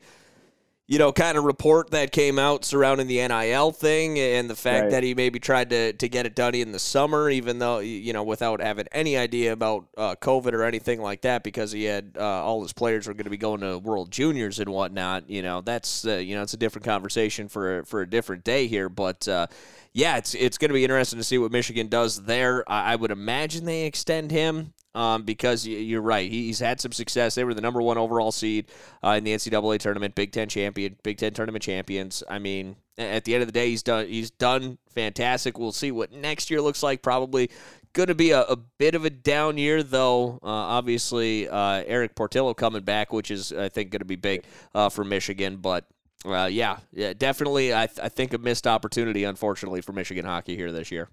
you 0.90 0.98
know, 0.98 1.12
kind 1.12 1.36
of 1.36 1.44
report 1.44 1.90
that 1.90 2.12
came 2.12 2.38
out 2.38 2.64
surrounding 2.64 3.06
the 3.06 3.16
NIL 3.28 3.72
thing 3.72 4.18
and 4.18 4.48
the 4.48 4.56
fact 4.56 4.84
right. 4.84 4.90
that 4.92 5.02
he 5.02 5.14
maybe 5.14 5.38
tried 5.38 5.68
to, 5.68 5.92
to 5.92 6.08
get 6.08 6.24
it 6.24 6.34
done 6.34 6.54
in 6.54 6.72
the 6.72 6.78
summer, 6.78 7.28
even 7.28 7.58
though, 7.58 7.80
you 7.80 8.14
know, 8.14 8.22
without 8.22 8.62
having 8.62 8.86
any 8.90 9.14
idea 9.14 9.52
about 9.52 9.86
uh, 9.98 10.14
COVID 10.14 10.54
or 10.54 10.64
anything 10.64 11.02
like 11.02 11.20
that, 11.20 11.44
because 11.44 11.72
he 11.72 11.84
had 11.84 12.16
uh, 12.18 12.42
all 12.42 12.62
his 12.62 12.72
players 12.72 13.06
were 13.06 13.12
going 13.12 13.24
to 13.24 13.30
be 13.30 13.36
going 13.36 13.60
to 13.60 13.76
World 13.76 14.10
Juniors 14.10 14.60
and 14.60 14.70
whatnot. 14.70 15.28
You 15.28 15.42
know, 15.42 15.60
that's, 15.60 16.06
uh, 16.06 16.14
you 16.14 16.34
know, 16.34 16.40
it's 16.40 16.54
a 16.54 16.58
different 16.58 16.86
conversation 16.86 17.48
for, 17.48 17.84
for 17.84 18.00
a 18.00 18.08
different 18.08 18.42
day 18.42 18.66
here. 18.66 18.88
But, 18.88 19.28
uh, 19.28 19.48
yeah, 19.92 20.16
it's, 20.16 20.34
it's 20.34 20.56
going 20.56 20.70
to 20.70 20.74
be 20.74 20.84
interesting 20.84 21.18
to 21.18 21.24
see 21.24 21.36
what 21.36 21.52
Michigan 21.52 21.88
does 21.88 22.22
there. 22.22 22.64
I, 22.66 22.94
I 22.94 22.96
would 22.96 23.10
imagine 23.10 23.66
they 23.66 23.84
extend 23.84 24.30
him 24.30 24.72
um, 24.98 25.22
because 25.22 25.64
you're 25.64 26.02
right. 26.02 26.28
He's 26.28 26.58
had 26.58 26.80
some 26.80 26.90
success. 26.90 27.36
They 27.36 27.44
were 27.44 27.54
the 27.54 27.60
number 27.60 27.80
one 27.80 27.98
overall 27.98 28.32
seed 28.32 28.66
uh, 29.04 29.10
in 29.10 29.22
the 29.22 29.32
NCAA 29.32 29.78
tournament, 29.78 30.16
Big 30.16 30.32
Ten 30.32 30.48
champion, 30.48 30.96
Big 31.04 31.18
Ten 31.18 31.32
tournament 31.32 31.62
champions. 31.62 32.24
I 32.28 32.40
mean, 32.40 32.74
at 32.98 33.24
the 33.24 33.34
end 33.34 33.42
of 33.42 33.46
the 33.46 33.52
day, 33.52 33.70
he's 33.70 33.84
done. 33.84 34.08
He's 34.08 34.32
done 34.32 34.78
fantastic. 34.90 35.56
We'll 35.56 35.70
see 35.70 35.92
what 35.92 36.10
next 36.10 36.50
year 36.50 36.60
looks 36.60 36.82
like. 36.82 37.00
Probably 37.00 37.48
going 37.92 38.08
to 38.08 38.16
be 38.16 38.32
a, 38.32 38.42
a, 38.42 38.56
bit 38.56 38.96
of 38.96 39.04
a 39.04 39.10
down 39.10 39.56
year, 39.56 39.84
though. 39.84 40.40
Uh, 40.42 40.48
obviously, 40.48 41.48
uh, 41.48 41.84
Erik 41.86 42.16
Portillo 42.16 42.52
coming 42.52 42.82
back, 42.82 43.12
which 43.12 43.30
is 43.30 43.52
I 43.52 43.68
think 43.68 43.92
going 43.92 44.00
to 44.00 44.04
be 44.04 44.16
big 44.16 44.42
uh, 44.74 44.88
for 44.88 45.04
Michigan. 45.04 45.58
But 45.58 45.86
uh, 46.24 46.48
yeah, 46.50 46.78
yeah, 46.92 47.12
definitely. 47.12 47.72
I, 47.72 47.86
th- 47.86 48.00
I 48.02 48.08
think 48.08 48.34
a 48.34 48.38
missed 48.38 48.66
opportunity, 48.66 49.22
unfortunately, 49.22 49.80
for 49.80 49.92
Michigan 49.92 50.24
hockey 50.24 50.56
here 50.56 50.72
this 50.72 50.90
year. 50.90 51.08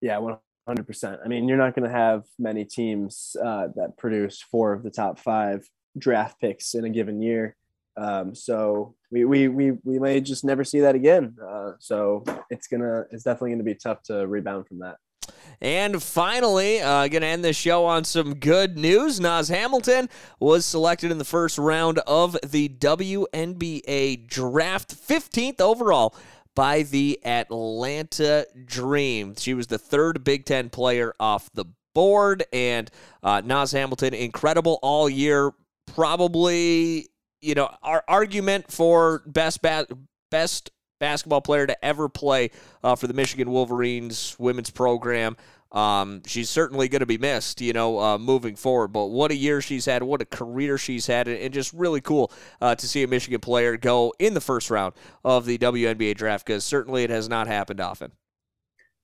Yeah, 0.00 0.18
well, 0.18 0.42
Hundred 0.66 0.86
percent. 0.86 1.20
I 1.24 1.28
mean, 1.28 1.48
you're 1.48 1.58
not 1.58 1.74
going 1.74 1.88
to 1.88 1.96
have 1.96 2.24
many 2.38 2.64
teams 2.64 3.34
uh, 3.42 3.68
that 3.76 3.96
produce 3.98 4.42
four 4.42 4.72
of 4.72 4.82
the 4.82 4.90
top 4.90 5.18
five 5.18 5.68
draft 5.98 6.40
picks 6.40 6.74
in 6.74 6.84
a 6.84 6.90
given 6.90 7.20
year. 7.20 7.56
Um, 7.96 8.34
so 8.34 8.94
we, 9.10 9.24
we 9.24 9.48
we 9.48 9.72
we 9.82 9.98
may 9.98 10.20
just 10.20 10.44
never 10.44 10.64
see 10.64 10.80
that 10.80 10.94
again. 10.94 11.36
Uh, 11.44 11.72
so 11.78 12.24
it's 12.50 12.68
gonna 12.68 13.04
it's 13.10 13.24
definitely 13.24 13.50
gonna 13.52 13.64
be 13.64 13.74
tough 13.74 14.02
to 14.04 14.26
rebound 14.26 14.68
from 14.68 14.78
that. 14.80 14.96
And 15.60 16.02
finally, 16.02 16.80
uh, 16.80 17.08
going 17.08 17.20
to 17.20 17.26
end 17.26 17.44
this 17.44 17.56
show 17.56 17.84
on 17.84 18.04
some 18.04 18.34
good 18.34 18.78
news. 18.78 19.20
Naz 19.20 19.48
Hillmon 19.48 20.08
was 20.38 20.64
selected 20.64 21.10
in 21.10 21.18
the 21.18 21.24
first 21.24 21.58
round 21.58 21.98
of 22.06 22.38
the 22.42 22.68
WNBA 22.70 24.26
draft, 24.26 24.94
15th 24.94 25.60
overall 25.60 26.14
by 26.54 26.82
the 26.82 27.20
Atlanta 27.24 28.46
Dream. 28.64 29.34
She 29.36 29.54
was 29.54 29.68
the 29.68 29.78
third 29.78 30.24
Big 30.24 30.44
Ten 30.44 30.70
player 30.70 31.14
off 31.20 31.50
the 31.54 31.66
board, 31.94 32.44
and 32.52 32.90
uh, 33.22 33.42
Naz 33.44 33.72
Hillmon, 33.72 34.14
incredible 34.14 34.78
all 34.82 35.08
year. 35.08 35.52
Probably, 35.86 37.08
you 37.40 37.54
know, 37.54 37.74
our 37.82 38.04
argument 38.06 38.70
for 38.70 39.22
best 39.26 39.62
ba- 39.62 39.86
best 40.30 40.70
basketball 41.00 41.40
player 41.40 41.66
to 41.66 41.84
ever 41.84 42.08
play 42.08 42.50
uh, 42.84 42.94
for 42.94 43.06
the 43.06 43.14
Michigan 43.14 43.50
Wolverines 43.50 44.36
women's 44.38 44.70
program. 44.70 45.36
Um, 45.72 46.22
she's 46.26 46.50
certainly 46.50 46.88
going 46.88 47.00
to 47.00 47.06
be 47.06 47.18
missed, 47.18 47.60
you 47.60 47.72
know, 47.72 48.00
uh, 48.00 48.18
moving 48.18 48.56
forward. 48.56 48.88
But 48.88 49.06
what 49.06 49.30
a 49.30 49.36
year 49.36 49.60
she's 49.60 49.84
had, 49.84 50.02
what 50.02 50.20
a 50.20 50.24
career 50.24 50.78
she's 50.78 51.06
had, 51.06 51.28
and 51.28 51.54
just 51.54 51.72
really 51.72 52.00
cool 52.00 52.32
uh, 52.60 52.74
to 52.74 52.88
see 52.88 53.02
a 53.02 53.08
Michigan 53.08 53.40
player 53.40 53.76
go 53.76 54.12
in 54.18 54.34
the 54.34 54.40
first 54.40 54.70
round 54.70 54.94
of 55.24 55.46
the 55.46 55.58
WNBA 55.58 56.16
draft 56.16 56.46
because 56.46 56.64
certainly 56.64 57.04
it 57.04 57.10
has 57.10 57.28
not 57.28 57.46
happened 57.46 57.80
often. 57.80 58.12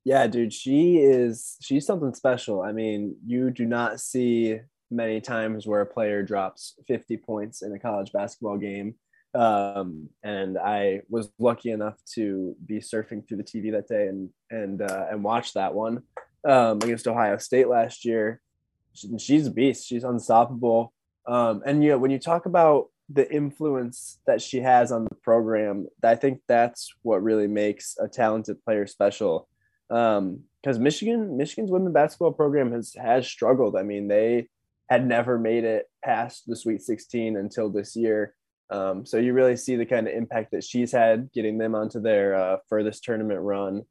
Yeah, 0.04 0.26
dude, 0.26 0.52
she 0.52 0.98
is 0.98 1.56
she's 1.60 1.86
something 1.86 2.14
special. 2.14 2.62
I 2.62 2.72
mean, 2.72 3.16
you 3.26 3.50
do 3.50 3.64
not 3.64 4.00
see 4.00 4.60
many 4.90 5.20
times 5.20 5.66
where 5.66 5.80
a 5.80 5.86
player 5.86 6.22
drops 6.22 6.74
50 6.86 7.16
points 7.18 7.62
in 7.62 7.72
a 7.72 7.78
college 7.78 8.12
basketball 8.12 8.56
game. 8.56 8.94
Um, 9.34 10.08
and 10.22 10.56
I 10.58 11.00
was 11.10 11.28
lucky 11.38 11.70
enough 11.70 11.96
to 12.14 12.56
be 12.64 12.78
surfing 12.78 13.26
through 13.26 13.36
the 13.38 13.44
TV 13.44 13.72
that 13.72 13.88
day 13.88 14.06
and 14.06 14.30
and 14.50 14.80
uh, 14.80 15.06
and 15.10 15.22
watch 15.22 15.52
that 15.52 15.74
one 15.74 16.02
um, 16.46 16.78
against 16.78 17.08
Ohio 17.08 17.36
State 17.38 17.68
last 17.68 18.04
year. 18.04 18.40
She's 19.18 19.46
a 19.46 19.50
beast. 19.50 19.86
She's 19.86 20.04
unstoppable. 20.04 20.92
Um, 21.26 21.62
and 21.66 21.82
you 21.82 21.90
know, 21.90 21.98
when 21.98 22.10
you 22.10 22.18
talk 22.18 22.46
about 22.46 22.86
the 23.08 23.30
influence 23.30 24.18
that 24.26 24.40
she 24.40 24.60
has 24.60 24.90
on 24.90 25.04
the 25.04 25.14
program, 25.16 25.86
I 26.02 26.14
think 26.14 26.40
that's 26.48 26.94
what 27.02 27.22
really 27.22 27.46
makes 27.46 27.96
a 28.00 28.08
talented 28.08 28.64
player 28.64 28.86
special. 28.86 29.48
Because 29.88 30.18
um, 30.18 30.82
Michigan, 30.82 31.36
Michigan's 31.36 31.70
women 31.70 31.92
basketball 31.92 32.32
program 32.32 32.72
has 32.72 32.94
has 32.94 33.26
struggled. 33.26 33.76
I 33.76 33.82
mean, 33.82 34.08
they 34.08 34.48
had 34.88 35.06
never 35.06 35.38
made 35.38 35.64
it 35.64 35.86
past 36.04 36.44
the 36.46 36.56
Sweet 36.56 36.80
16 36.80 37.36
until 37.36 37.68
this 37.68 37.96
year. 37.96 38.34
Um, 38.70 39.04
so 39.04 39.18
you 39.18 39.32
really 39.32 39.56
see 39.56 39.76
the 39.76 39.86
kind 39.86 40.08
of 40.08 40.14
impact 40.14 40.52
that 40.52 40.64
she's 40.64 40.90
had 40.90 41.30
getting 41.32 41.58
them 41.58 41.74
onto 41.74 42.00
their 42.00 42.34
uh, 42.34 42.56
furthest 42.68 43.04
tournament 43.04 43.40
run 43.40 43.84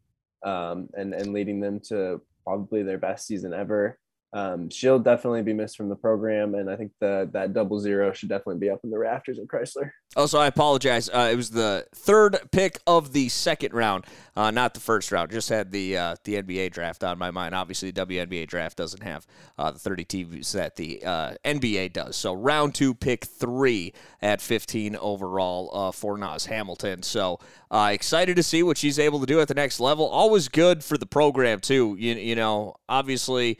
um, 0.43 0.89
and 0.93 1.13
and 1.13 1.31
leading 1.31 1.59
them 1.59 1.79
to 1.87 2.21
probably 2.45 2.84
their 2.84 2.97
best 2.97 3.27
season 3.27 3.53
ever. 3.53 3.99
Um, 4.36 4.69
she'll 4.69 5.00
definitely 5.00 5.43
be 5.43 5.54
missed 5.54 5.78
from 5.78 5.88
the 5.88 5.95
program, 5.95 6.56
and 6.56 6.69
I 6.69 6.76
think 6.76 6.91
the 7.00 7.30
that 7.32 7.54
double 7.54 7.80
zero 7.80 8.12
should 8.12 8.28
definitely 8.28 8.60
be 8.60 8.69
up 8.69 8.82
in 8.84 8.89
the 8.89 9.00
rafters 9.00 9.39
in 9.39 9.48
Crisler. 9.48 9.91
Also, 10.17 10.38
I 10.38 10.48
apologize. 10.48 11.08
Uh, 11.08 11.30
it 11.32 11.38
was 11.38 11.52
the 11.52 11.88
third 11.95 12.38
pick 12.52 12.80
of 12.86 13.13
the 13.13 13.30
second 13.30 13.74
round, 13.74 14.06
uh, 14.36 14.52
not 14.52 14.74
the 14.74 14.82
first 14.82 15.13
round. 15.13 15.32
Just 15.32 15.48
had 15.48 15.71
the 15.71 15.98
uh, 15.98 16.15
the 16.26 16.36
NBA 16.41 16.71
draft 16.71 17.02
on 17.02 17.17
my 17.17 17.32
mind. 17.32 17.56
Obviously, 17.56 17.91
the 17.91 18.06
WNBA 18.06 18.45
draft 18.45 18.76
doesn't 18.76 19.04
have 19.04 19.26
uh, 19.58 19.71
the 19.71 19.80
30 19.80 20.04
teams 20.04 20.52
that 20.52 20.76
the 20.76 21.02
uh, 21.06 21.36
NBA 21.45 21.93
does. 21.93 22.17
So, 22.17 22.34
round 22.34 22.76
two, 22.76 22.93
pick 22.93 23.24
three 23.24 23.93
at 24.21 24.41
15 24.41 24.98
overall 24.98 25.69
uh, 25.74 25.91
for 25.93 26.17
Naz 26.17 26.45
Hillmon. 26.45 27.04
So, 27.04 27.39
excited 27.71 28.36
to 28.36 28.43
see 28.43 28.63
what 28.63 28.78
she's 28.78 29.00
able 29.00 29.21
to 29.21 29.26
do 29.26 29.39
at 29.39 29.48
the 29.48 29.54
next 29.54 29.80
level. 29.80 30.10
Always 30.10 30.50
good 30.50 30.84
for 30.84 30.98
the 30.98 31.06
program 31.06 31.62
too. 31.62 31.95
You, 31.98 32.15
you 32.15 32.36
know, 32.36 32.76
obviously 32.89 33.60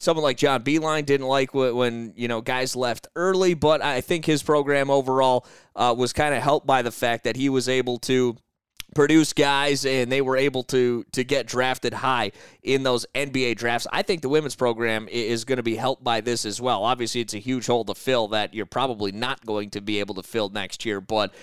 someone 0.00 0.22
like 0.22 0.36
John 0.36 0.62
Beilein 0.62 1.06
didn't 1.06 1.26
like 1.26 1.54
when 1.54 2.12
you 2.16 2.28
know 2.28 2.40
guys 2.40 2.76
left 2.76 3.08
early, 3.16 3.54
but 3.54 3.82
I 3.82 4.00
think 4.00 4.24
his 4.24 4.42
program 4.42 4.90
overall 4.90 5.46
uh, 5.74 5.94
was 5.96 6.12
kind 6.12 6.34
of 6.34 6.42
helped 6.42 6.66
by 6.66 6.82
the 6.82 6.92
fact 6.92 7.24
that 7.24 7.36
he 7.36 7.48
was 7.48 7.68
able 7.68 7.98
to 8.00 8.36
produce 8.94 9.32
guys 9.32 9.84
and 9.84 10.10
they 10.10 10.20
were 10.20 10.36
able 10.36 10.62
to 10.64 11.04
to 11.12 11.24
get 11.24 11.46
drafted 11.46 11.92
high 11.92 12.32
in 12.62 12.82
those 12.82 13.06
NBA 13.14 13.56
drafts. 13.56 13.86
I 13.92 14.02
think 14.02 14.22
the 14.22 14.28
women's 14.28 14.56
program 14.56 15.08
is 15.08 15.44
going 15.44 15.56
to 15.56 15.62
be 15.62 15.76
helped 15.76 16.04
by 16.04 16.20
this 16.20 16.44
as 16.44 16.60
well. 16.60 16.84
Obviously, 16.84 17.20
it's 17.20 17.34
a 17.34 17.38
huge 17.38 17.66
hole 17.66 17.84
to 17.84 17.94
fill 17.94 18.28
that 18.28 18.54
you're 18.54 18.66
probably 18.66 19.12
not 19.12 19.44
going 19.44 19.70
to 19.70 19.80
be 19.80 20.00
able 20.00 20.14
to 20.14 20.22
fill 20.22 20.48
next 20.48 20.84
year, 20.84 21.00
but 21.00 21.34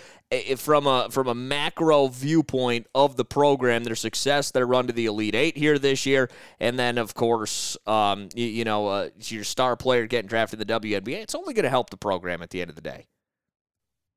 from 0.56 0.88
a 0.88 1.10
from 1.12 1.28
a 1.28 1.36
macro 1.36 2.08
viewpoint 2.08 2.88
of 2.96 3.18
the 3.18 3.26
program, 3.26 3.84
their 3.84 3.96
success, 3.96 4.52
their 4.52 4.66
run 4.66 4.88
to 4.88 4.94
the 4.94 5.06
Elite 5.06 5.36
Eight 5.36 5.58
here 5.58 5.78
this 5.78 6.06
year, 6.06 6.30
and 6.60 6.80
then 6.80 6.98
of 6.98 7.14
course, 7.14 7.78
um, 7.86 8.30
you, 8.34 8.46
you, 8.46 8.64
know, 8.64 8.88
uh, 8.88 9.10
your 9.20 9.44
star 9.44 9.76
player 9.76 10.08
getting 10.08 10.30
drafted 10.30 10.62
in 10.62 10.68
the 10.68 10.80
WNBA. 10.80 11.22
It's 11.22 11.36
only 11.36 11.54
going 11.54 11.64
to 11.64 11.70
help 11.70 11.90
the 11.90 11.98
program 11.98 12.42
at 12.42 12.50
the 12.50 12.62
end 12.62 12.70
of 12.70 12.76
the 12.76 12.82
day. 12.82 13.08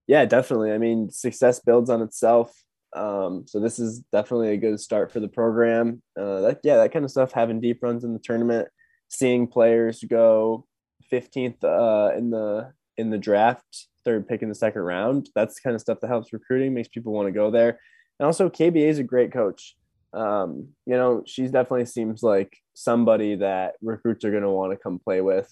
Yeah, 0.07 0.25
definitely. 0.27 0.71
I 0.71 0.79
mean, 0.79 1.11
success 1.11 1.61
builds 1.61 1.91
on 1.91 2.03
itself. 2.03 2.64
Um, 2.95 3.45
so 3.47 3.61
this 3.61 3.79
is 3.79 4.01
definitely 4.13 4.51
a 4.51 4.57
good 4.57 4.79
start 4.81 5.11
for 5.13 5.21
the 5.21 5.29
program. 5.29 6.03
Uh, 6.19 6.41
that 6.41 6.61
yeah, 6.63 6.77
that 6.77 6.93
kind 6.93 7.05
of 7.05 7.11
stuff. 7.11 7.33
Having 7.33 7.61
deep 7.61 7.83
runs 7.83 8.05
in 8.05 8.13
the 8.13 8.21
tournament, 8.21 8.69
seeing 9.09 9.47
players 9.47 10.03
go 10.09 10.67
15th 11.13 11.63
uh, 11.65 12.17
in 12.17 12.31
the 12.31 12.73
in 12.97 13.11
the 13.11 13.19
draft, 13.19 13.89
third 14.05 14.29
pick 14.29 14.43
in 14.43 14.49
the 14.49 14.55
second 14.55 14.83
round. 14.83 15.29
That's 15.35 15.57
the 15.57 15.61
kind 15.63 15.75
of 15.75 15.81
stuff 15.81 15.99
that 16.01 16.09
helps 16.09 16.33
recruiting, 16.33 16.75
makes 16.75 16.89
people 16.89 17.13
want 17.13 17.27
to 17.27 17.33
go 17.33 17.51
there. 17.51 17.81
And 18.19 18.27
also, 18.27 18.49
KBA 18.49 18.89
is 18.89 18.99
a 18.99 19.05
great 19.05 19.33
coach. 19.33 19.77
Um, 20.13 20.69
you 20.87 20.95
know, 20.95 21.25
she 21.27 21.43
definitely 21.45 21.87
seems 21.87 22.23
like 22.23 22.57
somebody 22.75 23.35
that 23.37 23.75
recruits 23.83 24.25
are 24.25 24.31
going 24.31 24.45
to 24.45 24.51
want 24.51 24.73
to 24.73 24.79
come 24.79 25.01
play 25.01 25.21
with. 25.21 25.51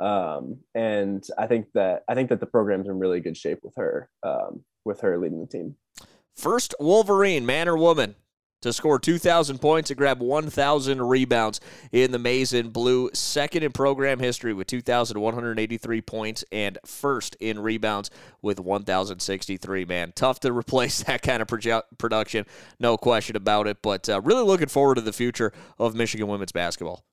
Um, 0.00 0.58
and 0.74 1.24
I 1.38 1.46
think 1.46 1.66
that 1.74 2.02
I 2.08 2.14
think 2.14 2.30
that 2.30 2.40
the 2.40 2.46
program's 2.46 2.88
in 2.88 2.98
really 2.98 3.20
good 3.20 3.36
shape 3.36 3.60
with 3.62 3.74
her, 3.76 4.08
um, 4.24 4.64
with 4.84 5.00
her 5.02 5.18
leading 5.18 5.40
the 5.40 5.46
team. 5.46 5.76
First 6.36 6.74
Wolverine, 6.80 7.46
man 7.46 7.68
or 7.68 7.76
woman, 7.76 8.14
to 8.62 8.72
score 8.72 8.98
2,000 8.98 9.58
points 9.58 9.90
and 9.90 9.98
grab 9.98 10.20
1,000 10.20 11.02
rebounds 11.02 11.60
in 11.90 12.12
the 12.12 12.18
Maize 12.18 12.52
and 12.52 12.72
Blue, 12.72 13.10
second 13.12 13.64
in 13.64 13.72
program 13.72 14.20
history 14.20 14.54
with 14.54 14.68
2,183 14.68 16.00
points 16.00 16.44
and 16.50 16.78
first 16.86 17.36
in 17.40 17.58
rebounds 17.58 18.08
with 18.40 18.60
1,063. 18.60 19.84
Man, 19.84 20.12
tough 20.14 20.40
to 20.40 20.52
replace 20.52 21.02
that 21.04 21.22
kind 21.22 21.42
of 21.42 21.48
proje- 21.48 21.82
production, 21.98 22.46
no 22.78 22.96
question 22.96 23.36
about 23.36 23.66
it. 23.66 23.82
But 23.82 24.08
uh, 24.08 24.20
really 24.22 24.44
looking 24.44 24.68
forward 24.68 24.94
to 24.94 25.00
the 25.00 25.12
future 25.12 25.52
of 25.78 25.94
Michigan 25.94 26.28
women's 26.28 26.52
basketball. 26.52 27.04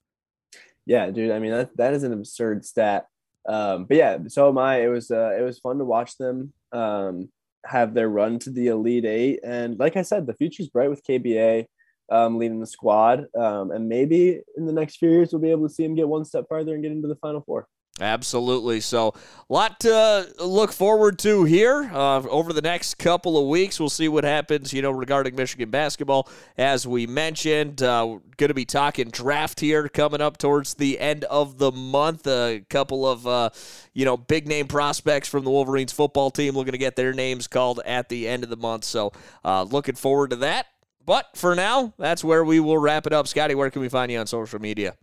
Yeah, 0.86 1.10
dude. 1.12 1.32
I 1.32 1.40
mean, 1.40 1.52
that, 1.52 1.76
that 1.78 1.94
is 1.94 2.04
an 2.04 2.14
absurd 2.14 2.66
stat. 2.66 3.08
Um, 3.48 3.86
but 3.86 3.98
yeah, 3.98 4.18
so 4.28 4.50
am 4.50 4.58
I. 4.58 4.84
It 4.84 4.88
was 4.88 5.12
uh, 5.12 5.36
it 5.38 5.42
was 5.42 5.60
fun 5.60 5.78
to 5.80 5.86
watch 5.86 6.18
them. 6.18 6.54
Um, 6.72 7.30
have 7.66 7.94
their 7.94 8.10
run 8.10 8.40
to 8.40 8.50
the 8.50 8.68
Elite 8.68 9.06
Eight. 9.06 9.40
And 9.44 9.78
like 9.80 9.98
I 9.98 10.02
said, 10.02 10.26
the 10.26 10.34
future's 10.34 10.70
bright 10.70 10.90
with 10.90 11.04
KBA 11.04 11.66
um, 12.12 12.38
leading 12.38 12.60
the 12.60 12.68
squad. 12.68 13.26
Um, 13.36 13.72
and 13.72 13.88
maybe 13.88 14.42
in 14.58 14.66
the 14.66 14.74
next 14.74 14.98
few 14.98 15.10
years, 15.10 15.32
we'll 15.32 15.42
be 15.42 15.52
able 15.52 15.68
to 15.68 15.74
see 15.74 15.84
him 15.84 15.96
get 15.96 16.08
one 16.08 16.26
step 16.26 16.46
farther 16.50 16.74
and 16.74 16.84
get 16.84 16.92
into 16.92 17.08
the 17.08 17.16
Final 17.16 17.42
Four. 17.42 17.68
Absolutely. 18.02 18.80
So, 18.80 19.14
a 19.50 19.54
lot 19.54 19.80
to 19.82 20.34
look 20.40 20.72
forward 20.72 21.20
to 21.20 21.44
here 21.44 21.90
uh, 21.94 22.22
over 22.22 22.54
the 22.54 22.62
next 22.62 22.98
couple 22.98 23.38
of 23.38 23.48
weeks. 23.48 23.80
We'll 23.80 23.90
see 23.90 24.08
what 24.08 24.24
happens, 24.24 24.72
you 24.72 24.82
know, 24.82 24.92
regarding 24.92 25.36
Michigan 25.36 25.70
basketball. 25.70 26.30
As 26.58 26.88
we 26.88 27.08
mentioned, 27.08 27.82
uh, 27.82 28.20
going 28.38 28.50
to 28.50 28.54
be 28.54 28.66
talking 28.66 29.10
draft 29.10 29.60
here 29.60 29.90
coming 29.90 30.22
up 30.22 30.38
towards 30.38 30.76
the 30.76 31.00
end 31.00 31.24
of 31.26 31.58
the 31.58 31.72
month. 31.72 32.28
A 32.28 32.64
couple 32.70 33.08
of, 33.08 33.26
uh, 33.28 33.50
you 33.94 34.06
know, 34.06 34.16
big 34.16 34.48
name 34.48 34.68
prospects 34.68 35.28
from 35.28 35.44
the 35.44 35.52
Wolverines 35.52 35.92
football 35.92 36.30
team 36.32 36.54
looking 36.54 36.74
to 36.74 36.78
get 36.78 36.96
their 36.96 37.14
names 37.14 37.48
called 37.48 37.82
at 37.86 38.08
the 38.08 38.28
end 38.28 38.44
of 38.44 38.50
the 38.50 38.58
month. 38.58 38.86
So, 38.86 39.12
uh, 39.44 39.64
looking 39.64 39.96
forward 39.96 40.30
to 40.30 40.36
that. 40.38 40.68
But 41.06 41.26
for 41.36 41.56
now, 41.56 41.94
that's 41.98 42.24
where 42.24 42.46
we 42.46 42.60
will 42.60 42.78
wrap 42.78 43.08
it 43.08 43.14
up. 43.14 43.28
Scotty, 43.28 43.56
where 43.56 43.72
can 43.72 43.82
we 43.82 43.90
find 43.90 44.12
you 44.12 44.20
on 44.20 44.28
social 44.28 44.60
media? 44.60 44.96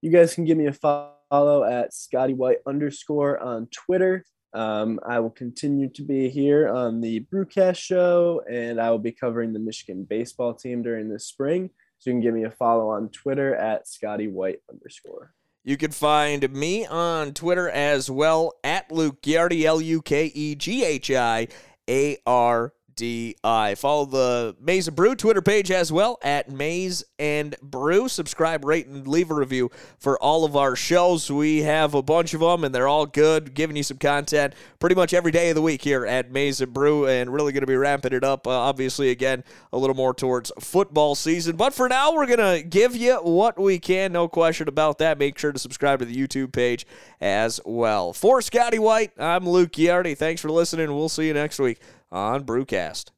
You 0.00 0.12
guys 0.12 0.34
can 0.34 0.44
give 0.44 0.56
me 0.56 0.66
a 0.66 0.72
follow 0.72 1.14
follow 1.34 1.64
at 1.64 1.92
Scotty 1.92 2.32
White 2.32 2.58
underscore 2.64 3.40
on 3.40 3.66
Twitter. 3.72 4.24
Um, 4.52 5.00
I 5.04 5.18
will 5.18 5.30
continue 5.30 5.88
to 5.88 6.02
be 6.04 6.28
here 6.28 6.68
on 6.68 7.00
the 7.00 7.26
Brewcast 7.32 7.76
show, 7.76 8.40
and 8.48 8.80
I 8.80 8.88
will 8.92 9.00
be 9.00 9.10
covering 9.10 9.52
the 9.52 9.58
Michigan 9.58 10.06
baseball 10.08 10.54
team 10.54 10.84
during 10.84 11.08
the 11.08 11.18
spring. 11.18 11.70
So 11.98 12.10
you 12.10 12.14
can 12.14 12.20
give 12.20 12.34
me 12.34 12.44
a 12.44 12.52
follow 12.52 12.88
on 12.88 13.08
Twitter 13.08 13.52
at 13.56 13.88
Scotty 13.88 14.28
White 14.28 14.60
underscore. 14.70 15.32
You 15.64 15.76
can 15.76 15.90
find 15.90 16.48
me 16.52 16.86
on 16.86 17.32
Twitter 17.32 17.68
as 17.68 18.08
well 18.08 18.52
at 18.62 18.92
Luke 18.92 19.20
Ghiardi, 19.20 19.64
L 19.64 19.80
U 19.80 20.02
K 20.02 20.26
E 20.26 20.54
G 20.54 20.84
H 20.84 21.10
I 21.10 21.48
A 21.90 22.16
R 22.24 22.74
DI. 22.96 23.74
Follow 23.76 24.04
the 24.04 24.56
Maize 24.60 24.88
and 24.88 24.96
Brew 24.96 25.14
Twitter 25.14 25.42
page 25.42 25.70
as 25.70 25.92
well 25.92 26.18
at 26.22 26.50
Maize 26.50 27.04
and 27.18 27.56
Brew. 27.62 28.08
Subscribe, 28.08 28.64
rate, 28.64 28.86
and 28.86 29.06
leave 29.06 29.30
a 29.30 29.34
review 29.34 29.70
for 29.98 30.18
all 30.22 30.44
of 30.44 30.56
our 30.56 30.76
shows. 30.76 31.30
We 31.30 31.62
have 31.62 31.94
a 31.94 32.02
bunch 32.02 32.34
of 32.34 32.40
them, 32.40 32.64
and 32.64 32.74
they're 32.74 32.88
all 32.88 33.06
good, 33.06 33.54
giving 33.54 33.76
you 33.76 33.82
some 33.82 33.98
content 33.98 34.54
pretty 34.78 34.94
much 34.94 35.14
every 35.14 35.32
day 35.32 35.50
of 35.50 35.54
the 35.54 35.62
week 35.62 35.82
here 35.82 36.06
at 36.06 36.30
Maize 36.30 36.60
and 36.60 36.72
Brew, 36.72 37.06
and 37.06 37.32
really 37.32 37.52
going 37.52 37.62
to 37.62 37.66
be 37.66 37.76
ramping 37.76 38.12
it 38.12 38.24
up. 38.24 38.46
Uh, 38.46 38.50
obviously, 38.50 39.10
again, 39.10 39.44
a 39.72 39.78
little 39.78 39.96
more 39.96 40.14
towards 40.14 40.52
football 40.60 41.14
season. 41.14 41.56
But 41.56 41.74
for 41.74 41.88
now, 41.88 42.12
we're 42.12 42.26
going 42.26 42.38
to 42.38 42.62
give 42.66 42.96
you 42.96 43.16
what 43.16 43.58
we 43.58 43.78
can. 43.78 44.12
No 44.12 44.28
question 44.28 44.68
about 44.68 44.98
that. 44.98 45.18
Make 45.18 45.38
sure 45.38 45.52
to 45.52 45.58
subscribe 45.58 45.98
to 46.00 46.04
the 46.04 46.16
YouTube 46.16 46.52
page 46.52 46.86
as 47.20 47.60
well. 47.64 48.12
For 48.12 48.40
Scotty 48.42 48.78
White, 48.78 49.12
I'm 49.18 49.48
Luke 49.48 49.72
Ghiardi. 49.72 50.16
Thanks 50.16 50.40
for 50.40 50.50
listening. 50.50 50.94
We'll 50.94 51.08
see 51.08 51.26
you 51.26 51.34
next 51.34 51.58
week 51.58 51.80
on 52.14 52.44
Brewcast. 52.44 53.13